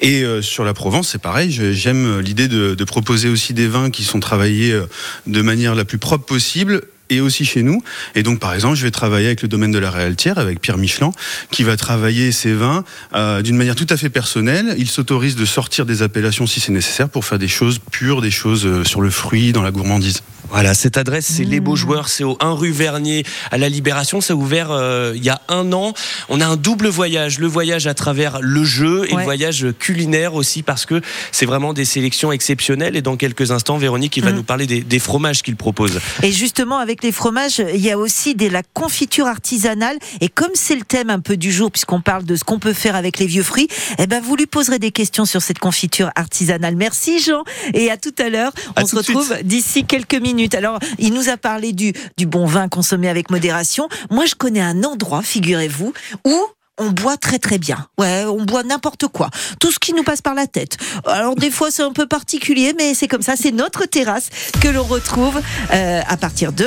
[0.00, 1.50] Et euh, sur la Provence, c'est pareil.
[1.50, 4.86] J'aime l'idée de, proposer aussi des vins qui sont travaillés euh,
[5.26, 7.82] de manière la plus propre possible et aussi chez nous.
[8.14, 10.78] Et donc, par exemple, je vais travailler avec le domaine de la Réaltière, avec Pierre
[10.78, 11.12] Michelin,
[11.50, 12.84] qui va travailler ses vins
[13.14, 14.74] euh, d'une manière tout à fait personnelle.
[14.78, 18.30] Il s'autorise de sortir des appellations si c'est nécessaire pour faire des choses pures, des
[18.30, 20.22] choses euh, sur le fruit, dans la gourmandise.
[20.50, 24.20] Voilà, cette adresse, c'est Les Beaux Joueurs, c'est au 1 rue Vernier à la Libération.
[24.20, 25.94] Ça a ouvert euh, il y a un an.
[26.28, 29.18] On a un double voyage, le voyage à travers le jeu et Ouais.
[29.18, 32.96] le voyage culinaire aussi parce que c'est vraiment des sélections exceptionnelles.
[32.96, 34.36] Et dans quelques instants, Véronique, il va Mm.
[34.36, 36.00] nous parler des, des fromages qu'il propose.
[36.24, 39.98] Et justement, avec les fromages, il y a aussi de la confiture artisanale.
[40.20, 42.72] Et comme c'est le thème un peu du jour, puisqu'on parle de ce qu'on peut
[42.72, 46.10] faire avec les vieux fruits, eh ben, vous lui poserez des questions sur cette confiture
[46.16, 46.74] artisanale.
[46.74, 47.44] Merci, Jean.
[47.72, 48.52] Et à tout à l'heure.
[48.74, 50.39] À On se retrouve d'ici quelques minutes.
[50.52, 51.92] Alors, il nous a parlé du,
[52.26, 53.88] bon vin consommé avec modération.
[54.10, 55.92] Moi, je connais un endroit, figurez-vous,
[56.26, 56.46] où
[56.80, 57.86] on boit très très bien.
[57.98, 59.28] Ouais, on boit n'importe quoi.
[59.60, 60.78] Tout ce qui nous passe par la tête.
[61.06, 63.34] Alors des fois c'est un peu particulier, mais c'est comme ça.
[63.36, 65.40] C'est notre terrasse que l'on retrouve
[65.72, 66.66] euh, à partir de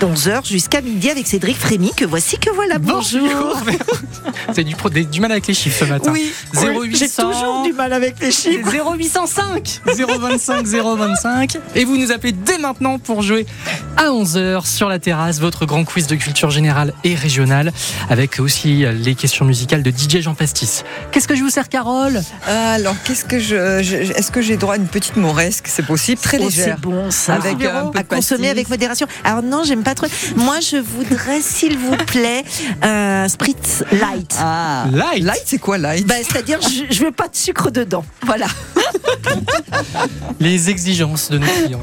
[0.00, 2.78] 11h jusqu'à midi avec Cédric Frémy, que voici, que voilà.
[2.78, 3.56] Bonjour.
[4.54, 6.12] C'est du, du mal avec les chiffres ce matin.
[6.12, 6.88] Oui, 0800.
[6.94, 8.70] j'ai toujours du mal avec les chiffres.
[8.70, 13.46] 0805 025 025 et vous nous appelez dès maintenant pour jouer
[13.96, 17.72] à 11h sur la terrasse votre grand quiz de culture générale et régionale
[18.08, 20.84] avec aussi les questions musicales de DJ Jean Pastis.
[21.10, 22.22] Qu'est-ce que je vous sers Carole?
[22.46, 25.84] Ah, alors, qu'est-ce que je, je- est-ce que j'ai droit à une petite moresque C'est
[25.84, 26.76] possible, très Oh, légère.
[26.76, 27.34] c'est bon ça.
[27.34, 28.50] Avec euh, un peu à de consommer pastis.
[28.50, 29.06] avec modération.
[29.24, 30.06] Alors non, j'aime pas trop.
[30.36, 32.44] Moi, je voudrais, s'il vous plaît,
[32.82, 34.34] un spritz light.
[34.38, 35.24] Ah, Light?
[35.24, 36.06] light, c'est quoi light?
[36.06, 38.04] Bah, c'est-à-dire, je, je veux pas de sucre dedans.
[38.24, 38.46] Voilà.
[40.40, 41.80] Les exigences de nos clients.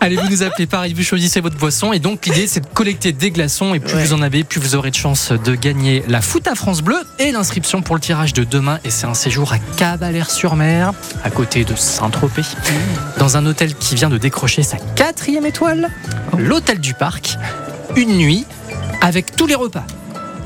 [0.00, 3.12] Allez, vous nous appelez pareil, vous choisissez votre boisson et donc l'idée c'est de collecter
[3.12, 4.04] des glaçons et plus Ouais.
[4.04, 6.96] vous en avez, plus vous aurez de chances de gagner la foot à France Bleu
[7.18, 10.92] et l'inscription pour le tirage de demain et c'est un séjour à Cavalère-sur-Mer,
[11.22, 12.42] à côté de Saint-Tropez,
[13.18, 15.90] dans un hôtel qui vient de décrocher sa quatrième étoile,
[16.36, 17.36] l'hôtel du Parc,
[17.96, 18.44] une nuit
[19.00, 19.84] avec tous les repas.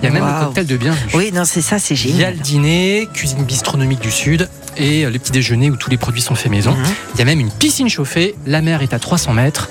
[0.01, 0.45] Il y a même le Waouh.
[0.47, 0.95] cocktail de bien.
[1.13, 2.35] Oui, non, c'est ça, c'est Il y a génial.
[2.35, 4.49] le dîner, cuisine bistronomique du Sud
[4.79, 6.73] et euh, les petits déjeuners où tous les produits sont faits maison.
[6.73, 6.85] Mhm.
[7.15, 9.69] Il y a même une piscine chauffée, la mer est à 300 mètres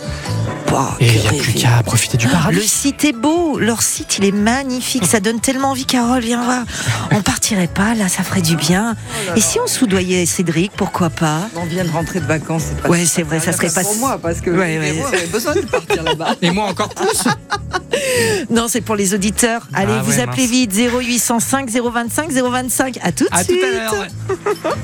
[0.72, 2.58] Bah, et il n'y a plus qu'à profiter du paradis.
[2.58, 5.86] Le site est beau, leur site il est magnifique, ça donne tellement envie.
[5.86, 6.64] Carole, viens voir.
[7.12, 8.95] On partirait pas là, ça ferait du bien.
[9.36, 11.49] Et si on soudoyait Cédric, pourquoi pas?
[11.55, 12.64] On vient de rentrer de vacances.
[12.70, 13.82] c'est pas- Ouais, c'est vrai, ça serait pas.
[13.82, 14.93] pour moi parce que Ouais, ouais.
[14.93, 16.36] moi, j'avais besoin de partir là-bas.
[16.41, 17.24] Et moi encore plus
[18.49, 19.68] Non, c'est pour les auditeurs.
[19.74, 20.51] Allez, Ah vous ouais, appelez mince.
[20.51, 22.99] vite 0805 025 025.
[23.01, 23.64] À tout de À tout suite.
[23.64, 24.08] à l'heure.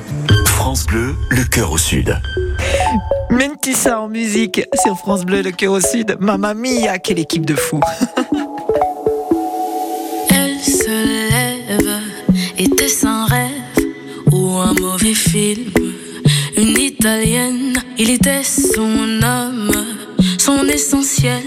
[0.45, 2.17] France Bleu, le cœur au sud.
[3.29, 6.17] Mentissa en musique sur France Bleu, le cœur au sud.
[6.19, 7.79] Mamma mia, quelle équipe de fous.
[10.29, 11.99] Elle se lève,
[12.57, 13.49] était-ce un rêve
[14.31, 15.71] ou un mauvais film
[16.57, 19.71] Une italienne, il était son homme,
[20.37, 21.41] son essentiel.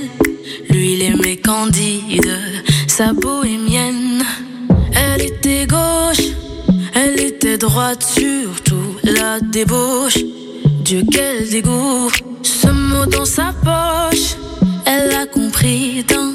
[0.70, 2.38] Lui, il aimait Candide,
[2.86, 4.24] sa bohémienne.
[4.94, 6.32] Elle était gauche,
[6.94, 8.02] elle était droite,
[9.40, 10.18] débauche.
[10.84, 12.10] Dieu, quel dégoût,
[12.42, 14.36] ce mot dans sa poche,
[14.84, 16.25] elle a compris d'un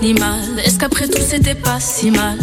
[0.00, 2.38] un animal Est-ce qu'après tout c'était pas si mal?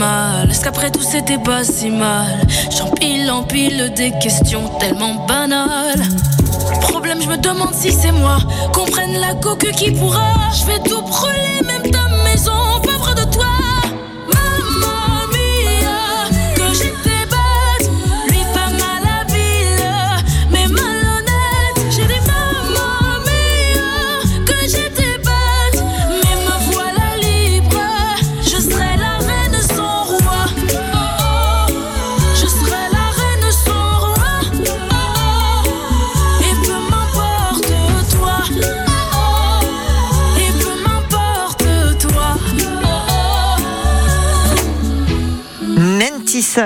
[0.00, 2.46] Est-ce qu'après tout c'était pas si mal?
[2.76, 6.02] J'empile, empile des questions tellement banales.
[6.82, 8.38] Problème, je me demande si c'est moi.
[8.72, 10.34] Qu'on prenne la coque qui pourra.
[10.54, 11.97] Je vais tout brûler, même ta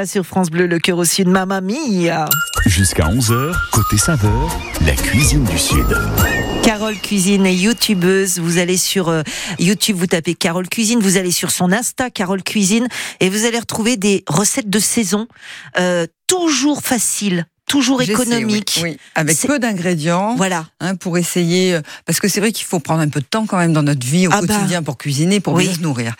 [0.06, 2.24] Sur France Bleu, le cœur au sud, Mamma Mia.
[2.66, 5.86] Jusqu'à 11h, côté saveur, la cuisine du Sud.
[6.62, 8.38] Carole Cuisine est youtubeuse.
[8.38, 9.22] Vous allez sur euh,
[9.58, 12.88] YouTube, vous tapez Carole Cuisine, vous allez sur son Insta Carole Cuisine
[13.20, 15.28] et vous allez retrouver des recettes de saison
[15.78, 17.44] euh, toujours faciles.
[17.66, 18.80] Toujours J'essaie, économiques.
[18.82, 18.96] oui, oui.
[19.14, 20.34] Avec peu d'ingrédients.
[20.36, 20.66] Voilà.
[20.80, 21.74] hein, pour essayer.
[21.74, 23.82] euh, Parce que c'est vrai qu'il faut prendre un peu de temps quand même dans
[23.84, 24.54] notre vie au Ah bah.
[24.56, 25.66] quotidien pour cuisiner, pour Oui.
[25.66, 26.14] bien se nourrir.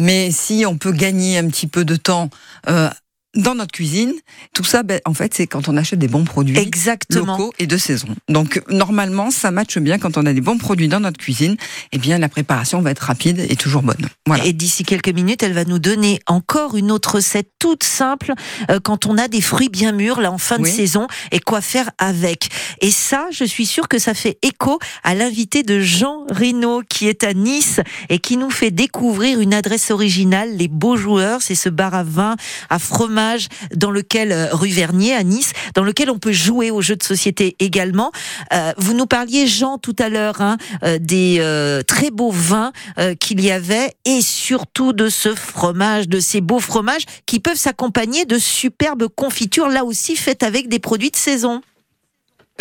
[0.00, 2.30] Mais si on peut gagner un petit peu de temps.
[2.68, 2.88] euh,
[3.36, 4.12] dans notre cuisine,
[4.54, 7.36] tout ça, ben, en fait, c'est quand on achète des bons produits Exactement.
[7.36, 8.08] locaux et de saison.
[8.28, 11.56] Donc, normalement, ça matche bien quand on a des bons produits dans notre cuisine.
[11.92, 14.08] Eh bien, la préparation va être rapide et toujours bonne.
[14.26, 14.46] Voilà.
[14.46, 18.32] Et d'ici quelques minutes, elle va nous donner encore une autre recette toute simple
[18.70, 20.70] euh, quand on a des fruits bien mûrs là en fin Oui.
[20.70, 22.48] de saison et quoi faire avec.
[22.80, 27.08] Et ça, je suis sûre que ça fait écho à l'invité de Jean Rino qui
[27.08, 31.42] est à Nice et qui nous fait découvrir une adresse originale, les Beaux Joueurs.
[31.42, 32.34] C'est ce bar à vin,
[32.70, 33.17] à fromage
[33.74, 37.02] dans lequel euh, rue Vernier à Nice, dans lequel on peut jouer aux jeux de
[37.02, 38.12] société également.
[38.52, 41.18] Euh, vous nous parliez Jean tout à l'heure hein, euh, des
[41.86, 42.72] très beaux vins
[43.20, 48.24] qu'il y avait et surtout de ce fromage, de ces beaux fromages qui peuvent s'accompagner
[48.24, 51.62] de superbes confitures, là aussi faites avec des produits de saison.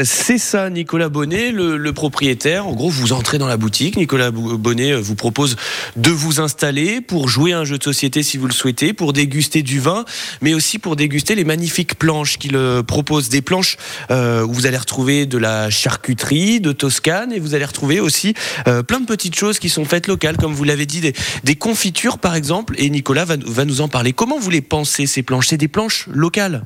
[0.03, 2.67] C'est ça, Nicolas Bonnet, le, propriétaire.
[2.67, 3.97] En gros, vous entrez dans la boutique.
[3.97, 5.55] Nicolas Bonnet euh, vous propose
[5.95, 9.11] de vous installer pour jouer à un jeu de société si vous le souhaitez, pour
[9.11, 10.05] déguster du vin,
[10.41, 13.29] mais aussi pour déguster les magnifiques planches qu'il euh, propose.
[13.29, 13.77] Des planches
[14.11, 18.35] euh, où vous allez retrouver de la charcuterie de Toscane et vous allez retrouver aussi
[18.65, 22.19] plein de petites choses qui sont faites locales, comme vous l'avez dit, des, des confitures
[22.19, 22.75] par exemple.
[22.77, 24.13] Et Nicolas va, va nous en parler.
[24.13, 25.47] Comment vous les pensez ces planches?
[25.47, 26.63] C'est des planches locales?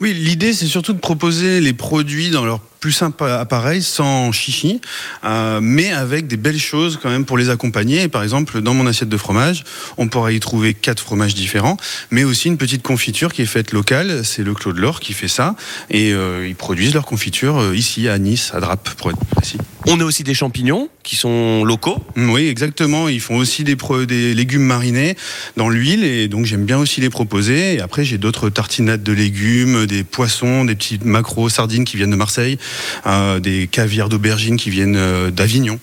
[0.00, 4.78] Oui, l'idée c'est surtout de proposer les produits dans leur plus simple appareil, sans chichi,
[5.24, 8.08] euh, mais avec des belles choses quand même pour les accompagner.
[8.08, 9.64] Par exemple, dans mon assiette de fromage,
[9.96, 11.78] on pourra y trouver quatre fromages différents,
[12.10, 14.22] mais aussi une petite confiture qui est faite locale.
[14.22, 15.56] C'est le Claude Laure qui fait ça,
[15.88, 19.56] et euh, ils produisent leur confiture euh, ici à Nice, à Drape, pour être précis.
[19.86, 22.02] On a aussi des champignons qui sont locaux.
[22.16, 23.08] Mm, Oui, exactement.
[23.08, 23.76] Ils font aussi des,
[24.06, 25.16] des légumes marinés
[25.56, 27.74] dans l'huile et donc j'aime bien aussi les proposer.
[27.74, 32.10] Et après, j'ai d'autres tartinades de légumes, des poissons, des petits macros, sardines qui viennent
[32.10, 32.58] de Marseille,
[33.06, 35.78] euh, des caviars d'aubergine qui viennent euh, d'Avignon.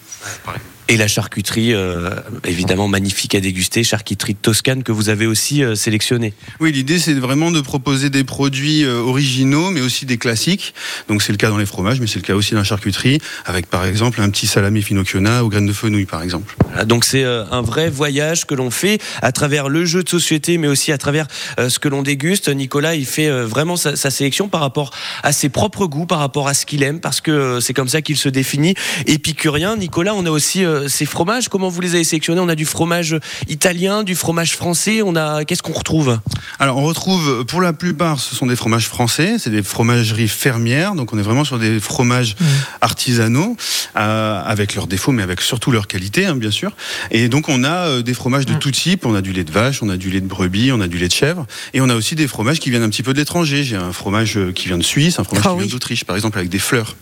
[0.88, 2.10] Et la charcuterie, euh,
[2.44, 6.34] évidemment magnifique à déguster, charcuterie de Toscane que vous avez aussi euh, sélectionnée.
[6.60, 10.74] Oui, l'idée c'est vraiment de proposer des produits euh, originaux, mais aussi des classiques.
[11.08, 13.20] Donc c'est le cas dans les fromages, mais c'est le cas aussi dans la charcuterie,
[13.46, 16.56] avec par exemple un petit salami finocchiona aux graines de fenouil, par exemple.
[16.66, 20.58] Voilà, donc c'est un vrai voyage que l'on fait à travers le jeu de société,
[20.58, 21.28] mais aussi à travers
[21.58, 22.50] ce que l'on déguste.
[22.50, 24.92] Nicolas, il fait vraiment sa, sa sélection par rapport
[25.24, 28.02] à ses propres goûts, par rapport à ce qu'il aime, parce que c'est comme ça
[28.02, 28.74] qu'il se définit.
[29.06, 31.50] Épicurien, Nicolas, on a aussi euh, ces fromages.
[31.50, 32.42] Comment vous les avez sélectionnés?
[32.42, 33.16] On a du fromage
[33.48, 35.02] italien, du fromage français.
[35.04, 36.20] On a qu'est-ce qu'on retrouve?
[36.60, 40.96] Alors on retrouve, pour la plupart, ce sont des fromages français, c'est des fromageries fermières,
[40.96, 42.36] donc on est vraiment sur des fromages
[42.82, 43.56] artisanaux,
[43.98, 46.72] euh, avec leurs défauts, mais avec surtout leur qualité, hein, bien sûr.
[47.10, 49.52] Et donc on a euh, des fromages de tout type, on a du lait de
[49.52, 51.90] vache, on a du lait de brebis, on a du lait de chèvre, et on
[51.90, 53.64] a aussi des fromages qui viennent un petit peu de l'étranger.
[53.64, 56.38] J'ai un fromage qui vient de Suisse, un fromage Ah qui vient d'Autriche, par exemple,
[56.38, 56.96] avec des fleurs.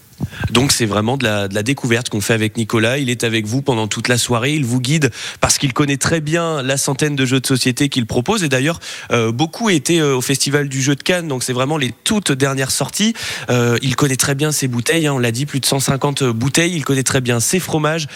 [0.51, 2.97] Donc c'est vraiment de la, découverte qu'on fait avec Nicolas.
[2.97, 4.53] Il est avec vous pendant toute la soirée.
[4.53, 5.11] Il vous guide
[5.41, 8.43] parce qu'il connaît très bien la centaine de jeux de société qu'il propose.
[8.43, 8.79] Et d'ailleurs,
[9.11, 11.27] euh, beaucoup étaient euh, au Festival du jeu de Cannes.
[11.27, 13.13] Donc c'est vraiment les toutes dernières sorties.
[13.49, 15.07] Euh, il connaît très bien ses bouteilles.
[15.07, 15.13] hein.
[15.13, 16.73] on l'a dit, plus de 150 bouteilles.
[16.75, 18.07] Il connaît très bien ses fromages.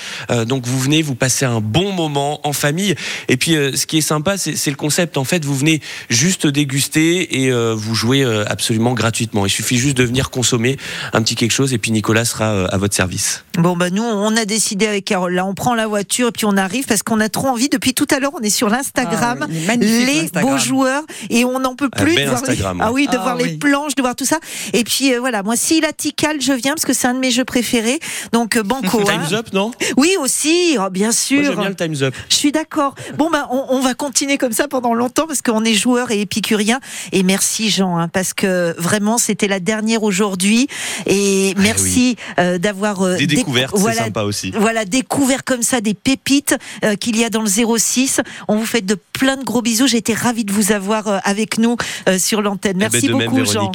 [0.47, 2.95] Donc vous venez, vous passez un bon moment en famille.
[3.27, 5.17] Et puis ce qui est sympa, c'est le concept.
[5.17, 9.45] En fait, vous venez juste déguster et vous jouez absolument gratuitement.
[9.45, 10.77] Il suffit juste de venir consommer
[11.13, 13.45] un petit quelque chose et puis Nicolas sera euh, à votre service.
[13.59, 16.45] Bon, bah, nous, on a décidé avec Carole, là, on prend la voiture et puis
[16.45, 17.69] on arrive parce qu'on a trop envie.
[17.69, 21.59] Depuis tout à l'heure, on est sur l'Instagram, Ah oui, les beaux joueurs, et on
[21.59, 22.57] n'en peut plus de voir, les...
[22.79, 24.39] Ah oui, de Ah voir les planches, de voir tout ça.
[24.73, 27.19] Et puis, euh, voilà, moi, s'il a Tikal, je viens parce que c'est un de
[27.19, 27.99] mes jeux préférés.
[28.31, 29.01] Donc, euh, Banco.
[29.07, 29.19] hein.
[29.19, 29.71] Time's up, non?
[29.97, 31.43] Oui, aussi, oh, bien sûr.
[31.43, 32.15] j'aime bien le Time's up.
[32.29, 32.95] Je suis d'accord.
[33.17, 36.21] Bon, ben, on, on va continuer comme ça pendant longtemps parce qu'on est joueurs et
[36.21, 36.79] épicuriens.
[37.11, 40.67] Et merci, Jean, hein, parce que vraiment, c'était la dernière aujourd'hui.
[41.05, 43.03] Et merci euh, d'avoir
[43.43, 44.51] découvertes, c'est sympa aussi.
[44.55, 48.21] Voilà, découvert comme ça des pépites euh, qu'il y a dans le 06.
[48.47, 49.87] On vous fait de plein de gros bisous.
[49.87, 51.77] J'ai été ravie de vous avoir euh, avec nous
[52.07, 52.77] euh, sur l'antenne.
[52.77, 53.71] Eh ben, Merci même, beaucoup, Jean.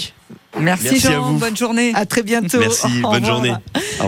[0.61, 1.39] Merci, Merci à Jean, vous.
[1.39, 1.93] bonne journée.
[1.95, 2.59] À très bientôt.
[2.59, 3.53] Merci, Au bonne journée.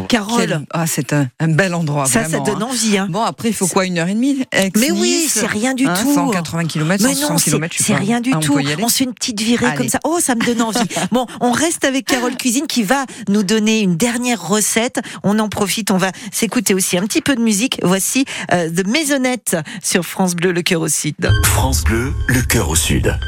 [0.08, 0.64] Carole.
[0.72, 2.06] Ah, c'est un, un bel endroit.
[2.06, 2.66] Ça, vraiment, ça donne hein.
[2.70, 2.98] envie.
[2.98, 3.08] Hein.
[3.10, 4.44] Bon, après, il faut quoi Une heure et demie
[4.76, 6.14] Mais oui, Nice, c'est rien du hein, tout.
[6.14, 8.58] 180 km, Mais 160 non, c'est- km, je sais c'est rien du Ah, tout.
[8.82, 9.76] On se fait une petite virée Allez.
[9.76, 9.98] comme ça.
[10.04, 10.78] Oh, ça me donne envie.
[11.12, 15.00] bon, on reste avec Carole Cuisine qui va nous donner une dernière recette.
[15.22, 17.78] On en profite, on va s'écouter aussi un petit peu de musique.
[17.82, 21.14] Voici euh, The Maisonnette sur France Bleu, le cœur au sud.
[21.44, 23.18] France Bleu, le cœur au sud.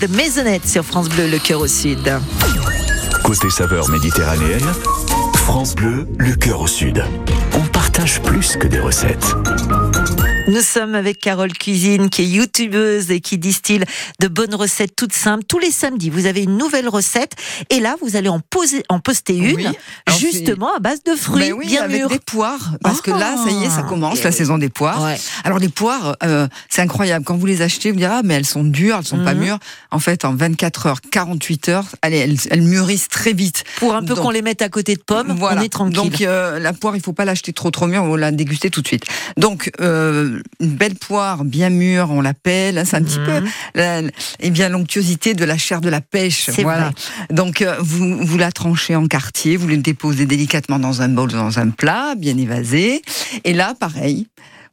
[0.00, 1.98] The Maisonnette sur France Bleu, le cœur au sud.
[3.24, 4.66] Côté saveur méditerranéenne,
[5.34, 7.02] France Bleu, le cœur au sud.
[7.54, 9.34] On partage plus que des recettes.
[10.48, 13.84] Nous sommes avec Carole Cuisine, qui est youtubeuse et qui distille
[14.18, 15.44] de bonnes recettes toutes simples.
[15.46, 17.32] Tous les samedis, vous avez une nouvelle recette.
[17.68, 19.66] Et là, vous allez en, poser, en poster une, Oui.
[20.18, 22.08] Justement à base de fruits Ben oui, bien avec mûrs.
[22.08, 24.36] des poires, parce que là, ça y est, ça commence Eh la oui.
[24.36, 25.02] saison des poires.
[25.04, 25.18] Ouais.
[25.44, 27.24] Alors les poires, euh, c'est incroyable.
[27.26, 29.40] Quand vous les achetez, vous direz ah mais elles sont dures, elles sont pas Mhm.
[29.44, 29.58] mûres.
[29.90, 33.64] En fait, en 24 heures, 48 heures, allez, elles, elles mûrissent très vite.
[33.76, 35.60] Pour un peu qu'on les mette à côté de pommes, Voilà.
[35.60, 35.94] on est tranquille.
[35.96, 38.80] Donc euh, la poire, il faut pas l'acheter trop trop mûre, on la déguster tout
[38.82, 39.04] de suite.
[39.36, 42.78] Donc euh, une belle poire bien mûre, on l'appelle.
[42.78, 43.42] hein, C'est un petit peu
[43.74, 44.02] la,
[44.40, 46.50] eh bien l'onctuosité de la chair de la pêche.
[46.58, 46.90] Voilà.
[46.90, 46.94] vrai.
[47.30, 51.30] Donc euh, vous vous la tranchez en quartier, vous le déposez délicatement dans un bol,
[51.30, 53.02] dans un plat bien évasé.
[53.44, 54.26] Et là, pareil.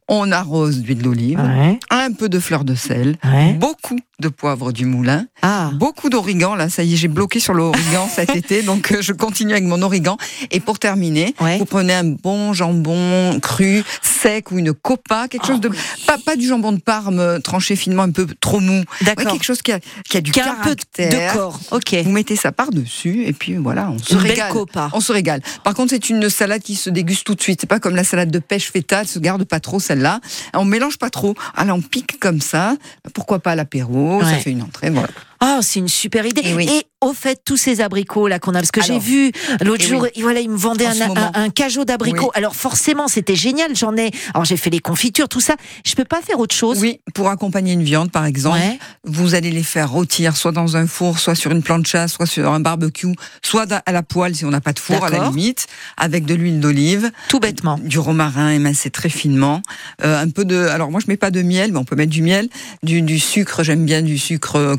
[0.08, 1.80] On arrose d'huile d'olive, Ouais.
[1.90, 3.54] un peu de fleur de sel, Ouais.
[3.54, 5.70] beaucoup de poivre du moulin, Ah.
[5.74, 6.54] beaucoup d'origan.
[6.54, 9.64] Là, ça y est, j'ai bloqué sur l'origan cet été, donc euh, je continue avec
[9.64, 10.16] mon origan.
[10.52, 11.58] Et pour terminer, Ouais.
[11.58, 15.70] vous prenez un bon jambon cru, sec ou une copa, quelque chose de
[16.06, 18.84] pas, pas du jambon de Parme euh, tranché finement, un peu trop mou.
[19.02, 19.32] D'accord.
[19.32, 21.58] Quelque chose qui a, qui a du Qui a un peu de corps.
[21.72, 21.94] Ok.
[22.04, 24.52] Vous mettez ça par dessus et puis voilà, on se Une belle régale.
[24.52, 24.88] copa.
[24.92, 25.42] On se régale.
[25.64, 27.60] Par contre, c'est une salade qui se déguste tout de suite.
[27.60, 30.20] C'est pas comme la salade de pêche feta, elle se garde pas trop celle-là.
[30.54, 31.34] On mélange pas trop.
[31.56, 32.76] Alors on pique comme ça.
[33.14, 34.22] Pourquoi pas à l'apéro?
[34.22, 34.90] Ça fait une entrée.
[34.90, 35.08] Voilà.
[35.40, 36.42] Ah, c'est une super idée.
[36.44, 36.68] Eh oui.
[36.70, 39.30] Et au fait, tous ces abricots là qu'on a, parce que j'ai vu
[39.62, 40.22] l'autre eh jour, oui.
[40.22, 42.24] voilà, il me vendait En un, cajot d'abricots.
[42.24, 42.30] Oui.
[42.34, 43.76] Alors forcément, c'était génial.
[43.76, 44.10] J'en ai.
[44.34, 45.56] Alors j'ai fait les confitures, tout ça.
[45.84, 46.78] Je peux pas faire autre chose.
[46.80, 48.78] Oui, pour accompagner une viande, par exemple, Ouais.
[49.04, 52.50] vous allez les faire rôtir soit dans un four, soit sur une plancha, soit sur
[52.50, 55.66] un barbecue, soit à la poêle si on n'a pas de four, à la limite,
[55.96, 57.78] avec de l'huile d'olive, Tout bêtement.
[57.82, 59.60] du romarin émincé très finement,
[60.02, 60.56] euh, un peu de.
[60.68, 62.48] Alors moi je mets pas de miel, mais on peut mettre du miel,
[62.82, 63.62] du, du sucre.
[63.62, 64.76] J'aime bien du sucre euh,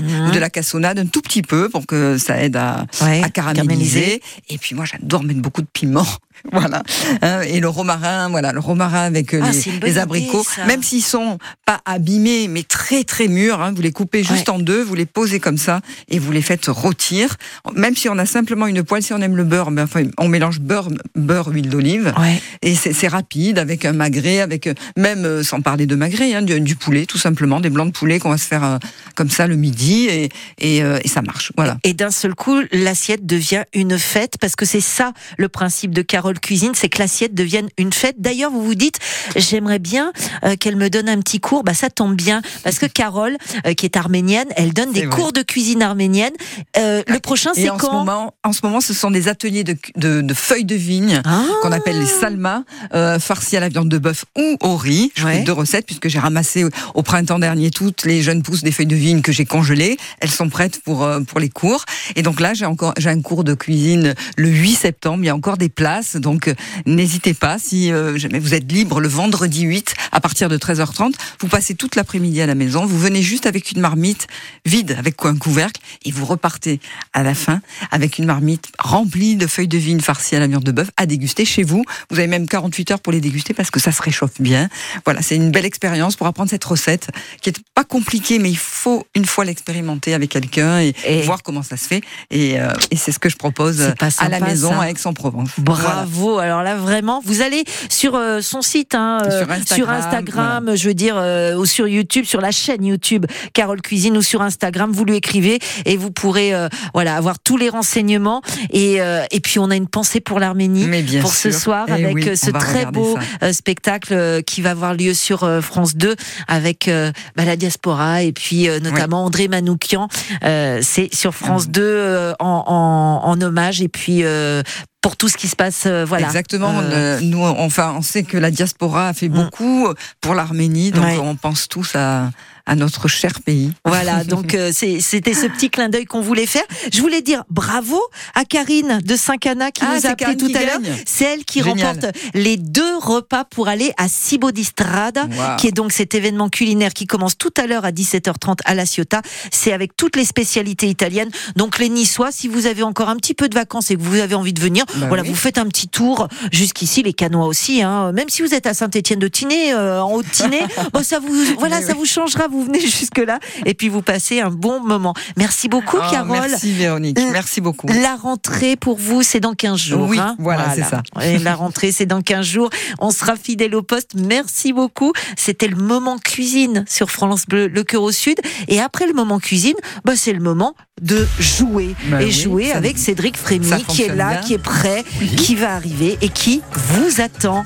[0.00, 0.28] Mhm.
[0.28, 3.28] ou de la cassonade, un tout petit peu pour que ça aide à, Ouais, à
[3.30, 3.60] caraméliser.
[3.60, 4.22] caraméliser.
[4.50, 6.06] Et puis moi j'adore mettre beaucoup de piment.
[6.52, 6.82] Voilà.
[7.22, 9.50] Hein, et le romarin, voilà, le romarin avec euh, Ah,
[9.82, 13.90] les, abricots, idée, même s'ils sont pas abîmés, mais très très mûrs, hein, vous les
[13.90, 14.54] coupez juste Ouais.
[14.54, 17.36] en deux, vous les posez comme ça et vous les faites rôtir.
[17.74, 20.28] Même si on a simplement une poêle, si on aime le beurre, ben, enfin, on
[20.28, 22.12] mélange beurre, beurre, huile d'olive.
[22.20, 22.40] Ouais.
[22.62, 26.42] Et c'est rapide, avec un magret, avec euh, même euh, sans parler de magret, hein,
[26.42, 28.78] du, du poulet, tout simplement, des blancs de poulet qu'on va se faire euh,
[29.14, 30.28] comme ça le midi et,
[30.58, 31.52] et, euh, et ça marche.
[31.56, 31.78] Voilà.
[31.84, 36.02] Et d'un seul coup, l'assiette devient une fête parce que c'est ça le principe de
[36.02, 38.16] Carole Cuisine, c'est que l'assiette devienne une fête.
[38.18, 38.98] D'ailleurs, vous vous dites,
[39.36, 40.12] j'aimerais bien
[40.44, 41.62] euh, qu'elle me donne un petit cours.
[41.64, 45.16] Bah ça tombe bien parce que Carole, euh, qui est arménienne, elle donne des vrai.
[45.16, 46.32] cours de cuisine arménienne.
[46.78, 47.92] Euh, le prochain, c'est en ce, quand?
[47.92, 51.42] moment, en ce moment, ce sont des ateliers de, de, de feuilles de vigne Ah.
[51.62, 52.62] qu'on appelle les salmas,
[52.94, 55.12] euh, farcis à la viande de bœuf ou au riz.
[55.14, 55.38] Je Ouais.
[55.38, 58.70] fais deux recettes puisque j'ai ramassé au, au printemps dernier toutes les jeunes pousses des
[58.72, 59.75] feuilles de vigne que j'ai congelées.
[60.20, 61.84] Elles sont prêtes pour, euh, pour les cours.
[62.14, 65.22] Et donc là, j'ai encore j'ai un cours de cuisine le 8 septembre.
[65.22, 66.16] Il y a encore des places.
[66.16, 66.54] Donc euh,
[66.86, 67.58] n'hésitez pas.
[67.58, 71.74] Si euh, jamais vous êtes libre le vendredi 8 à partir de 13h30, vous passez
[71.74, 72.86] toute l'après-midi à la maison.
[72.86, 74.26] Vous venez juste avec une marmite
[74.64, 76.80] vide, avec un couvercle, et vous repartez
[77.12, 77.60] à la fin
[77.90, 81.06] avec une marmite remplie de feuilles de vigne farcies à la viande de bœuf à
[81.06, 81.84] déguster chez vous.
[82.10, 84.68] Vous avez même 48 heures pour les déguster parce que ça se réchauffe bien.
[85.04, 87.08] Voilà, c'est une belle expérience pour apprendre cette recette
[87.40, 91.42] qui est pas compliquée, mais il faut une fois l'expérimenter avec quelqu'un et, Et- voir
[91.42, 92.00] comment ça se fait.
[92.30, 94.82] Et, euh, et c'est ce que je propose pas à la sympa, maison ça.
[94.82, 95.50] à Aix-en-Provence.
[95.64, 95.82] Voilà.
[95.82, 96.38] Bravo.
[96.38, 100.70] Alors là, vraiment, vous allez sur euh, son site, hein, euh, Sur Instagram, sur Instagram,
[100.76, 104.40] je veux dire, euh, ou sur YouTube, sur la chaîne YouTube Carole Cuisine ou sur
[104.42, 108.42] Instagram, vous lui écrivez et vous pourrez, euh, voilà, avoir tous les renseignements.
[108.70, 110.86] Et, euh, et puis, on a une pensée pour l'Arménie
[111.20, 111.60] pour ce sûr.
[111.60, 113.46] soir Eh avec oui, euh, ce très beau ça.
[113.46, 116.14] euh, spectacle euh, qui va avoir lieu sur euh, France 2
[116.46, 120.08] avec euh, bah, la diaspora et puis euh, notamment André Manoukian.
[120.44, 124.62] Euh, C'est sur France Ah 2 euh, en, en, en hommage et puis euh,
[125.02, 126.26] pour tout ce qui se passe, euh, voilà.
[126.26, 126.72] Exactement.
[126.82, 129.32] Euh, on, enfin, on sait que la diaspora a fait Mm.
[129.32, 129.88] beaucoup
[130.20, 131.18] pour l'Arménie, donc Ouais.
[131.18, 132.30] on pense tous à,
[132.66, 133.72] à notre cher pays.
[133.84, 136.64] Voilà, donc euh, c'était ce petit clin d'œil qu'on voulait faire.
[136.92, 138.00] Je voulais dire bravo
[138.34, 140.80] à Karine de Saint-Cana qui Ah, nous a appelé tout à l'heure.
[141.06, 141.86] C'est elle qui Génial.
[141.96, 145.56] remporte les deux repas pour aller à Cibo di Strada, Wow.
[145.58, 148.84] qui est donc cet événement culinaire qui commence tout à l'heure à 17h30 à La
[148.86, 149.22] Ciotat.
[149.52, 151.30] C'est avec toutes les spécialités italiennes.
[151.56, 154.18] Donc les Niçois, si vous avez encore un petit peu de vacances et que vous
[154.18, 155.28] avez envie de venir, Bah voilà, oui.
[155.28, 157.82] vous faites un petit tour jusqu'ici, les Canois aussi.
[157.82, 158.12] Hein.
[158.12, 160.62] Même si vous êtes à Saint-Étienne de Tinée, euh, en Haute-Tinée,
[160.92, 161.98] bon, ça vous, voilà, Mais ça oui.
[162.00, 162.48] vous changera.
[162.48, 165.14] Vous venez jusque là et puis vous passez un bon moment.
[165.36, 166.38] Merci beaucoup, Oh, Carole.
[166.48, 167.86] Merci Véronique, merci beaucoup.
[167.88, 170.08] La rentrée pour vous, c'est dans 15 jours.
[170.08, 170.36] Oui, hein.
[170.38, 171.02] voilà, c'est ça.
[171.22, 172.70] Et la rentrée, c'est dans 15 jours.
[172.98, 174.12] On sera fidèle au poste.
[174.14, 175.12] Merci beaucoup.
[175.36, 178.38] C'était le moment cuisine sur France Bleu, le cœur au sud.
[178.68, 181.94] Et après le moment cuisine, bah, c'est le moment de jouer.
[182.06, 184.40] Bah et oui, jouer avec Cédric Frémy, qui est là, bien.
[184.40, 185.04] qui est prêt,
[185.36, 187.64] qui va arriver et qui vous attend.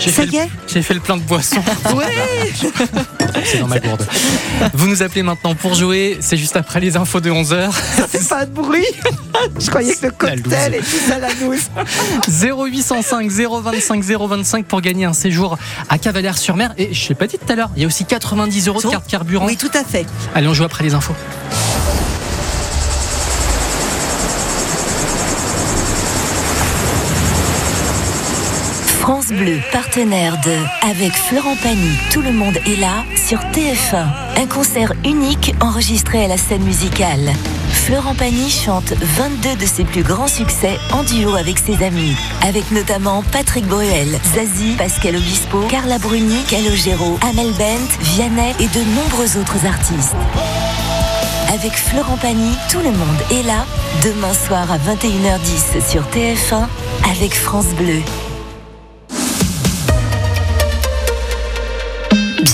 [0.00, 1.62] J'ai Ça fait, y le- est j'ai fait le plein de boissons.
[1.94, 2.04] Ouais
[3.44, 4.04] C'est dans ma gourde.
[4.72, 6.16] Vous nous appelez maintenant pour jouer.
[6.20, 7.70] C'est juste après les infos de 11h.
[7.96, 8.84] Ça fait pas de bruit
[9.60, 10.80] Je croyais que le La cocktail loose.
[10.90, 11.70] tout ça, la nousse.
[12.28, 15.58] 0805 025 025 pour gagner un séjour
[15.88, 16.74] à Cavalère-sur-Mer.
[16.76, 18.88] Et je l'ai pas dit tout à l'heure, il y a aussi 90 euros de
[18.88, 19.46] carte carburant.
[19.46, 20.06] Oui, tout à fait.
[20.34, 21.14] Allez, on joue après les infos.
[29.04, 30.56] France Bleu, partenaire de
[30.90, 34.06] Avec Florent Pagny, tout le monde est là sur TF1.
[34.38, 37.30] Un concert unique enregistré à la scène musicale.
[37.70, 42.70] Florent Pagny chante 22 de ses plus grands succès en duo avec ses amis, avec
[42.70, 49.36] notamment Patrick Bruel, Zazie, Pascal Obispo, Carla Bruni, Calogero, Amel Bent, Vianney et de nombreux
[49.36, 50.16] autres artistes.
[51.52, 53.66] Avec Florent Pagny, tout le monde est là,
[54.02, 56.68] demain soir à 21h10 sur TF1
[57.12, 58.00] avec France Bleu.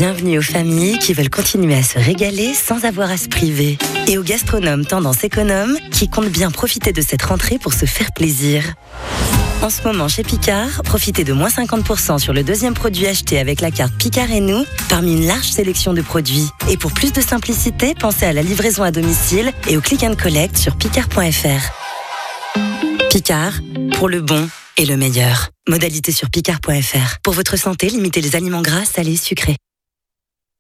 [0.01, 3.77] Bienvenue aux familles qui veulent continuer à se régaler sans avoir à se priver.
[4.09, 8.11] Et aux gastronomes tendance économe qui comptent bien profiter de cette rentrée pour se faire
[8.15, 8.65] plaisir.
[9.61, 13.61] En ce moment, chez Picard, profitez de moins 50% sur le deuxième produit acheté avec
[13.61, 16.49] la carte Picard et nous, parmi une large sélection de produits.
[16.71, 20.15] Et pour plus de simplicité, pensez à la livraison à domicile et au click and
[20.17, 22.57] collect sur picard.fr.
[23.11, 23.53] Picard,
[23.99, 24.49] pour le bon
[24.79, 25.51] et le meilleur.
[25.69, 27.19] Modalité sur picard.fr.
[27.23, 29.57] Pour votre santé, limitez les aliments gras, salés, sucrés.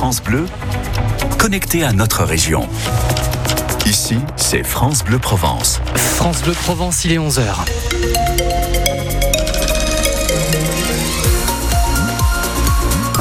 [0.00, 0.46] France Bleu,
[1.38, 2.68] connecté à notre région.
[3.86, 5.80] Ici, c'est France Bleu Provence.
[5.94, 8.29] France Bleu Provence, il est 11h.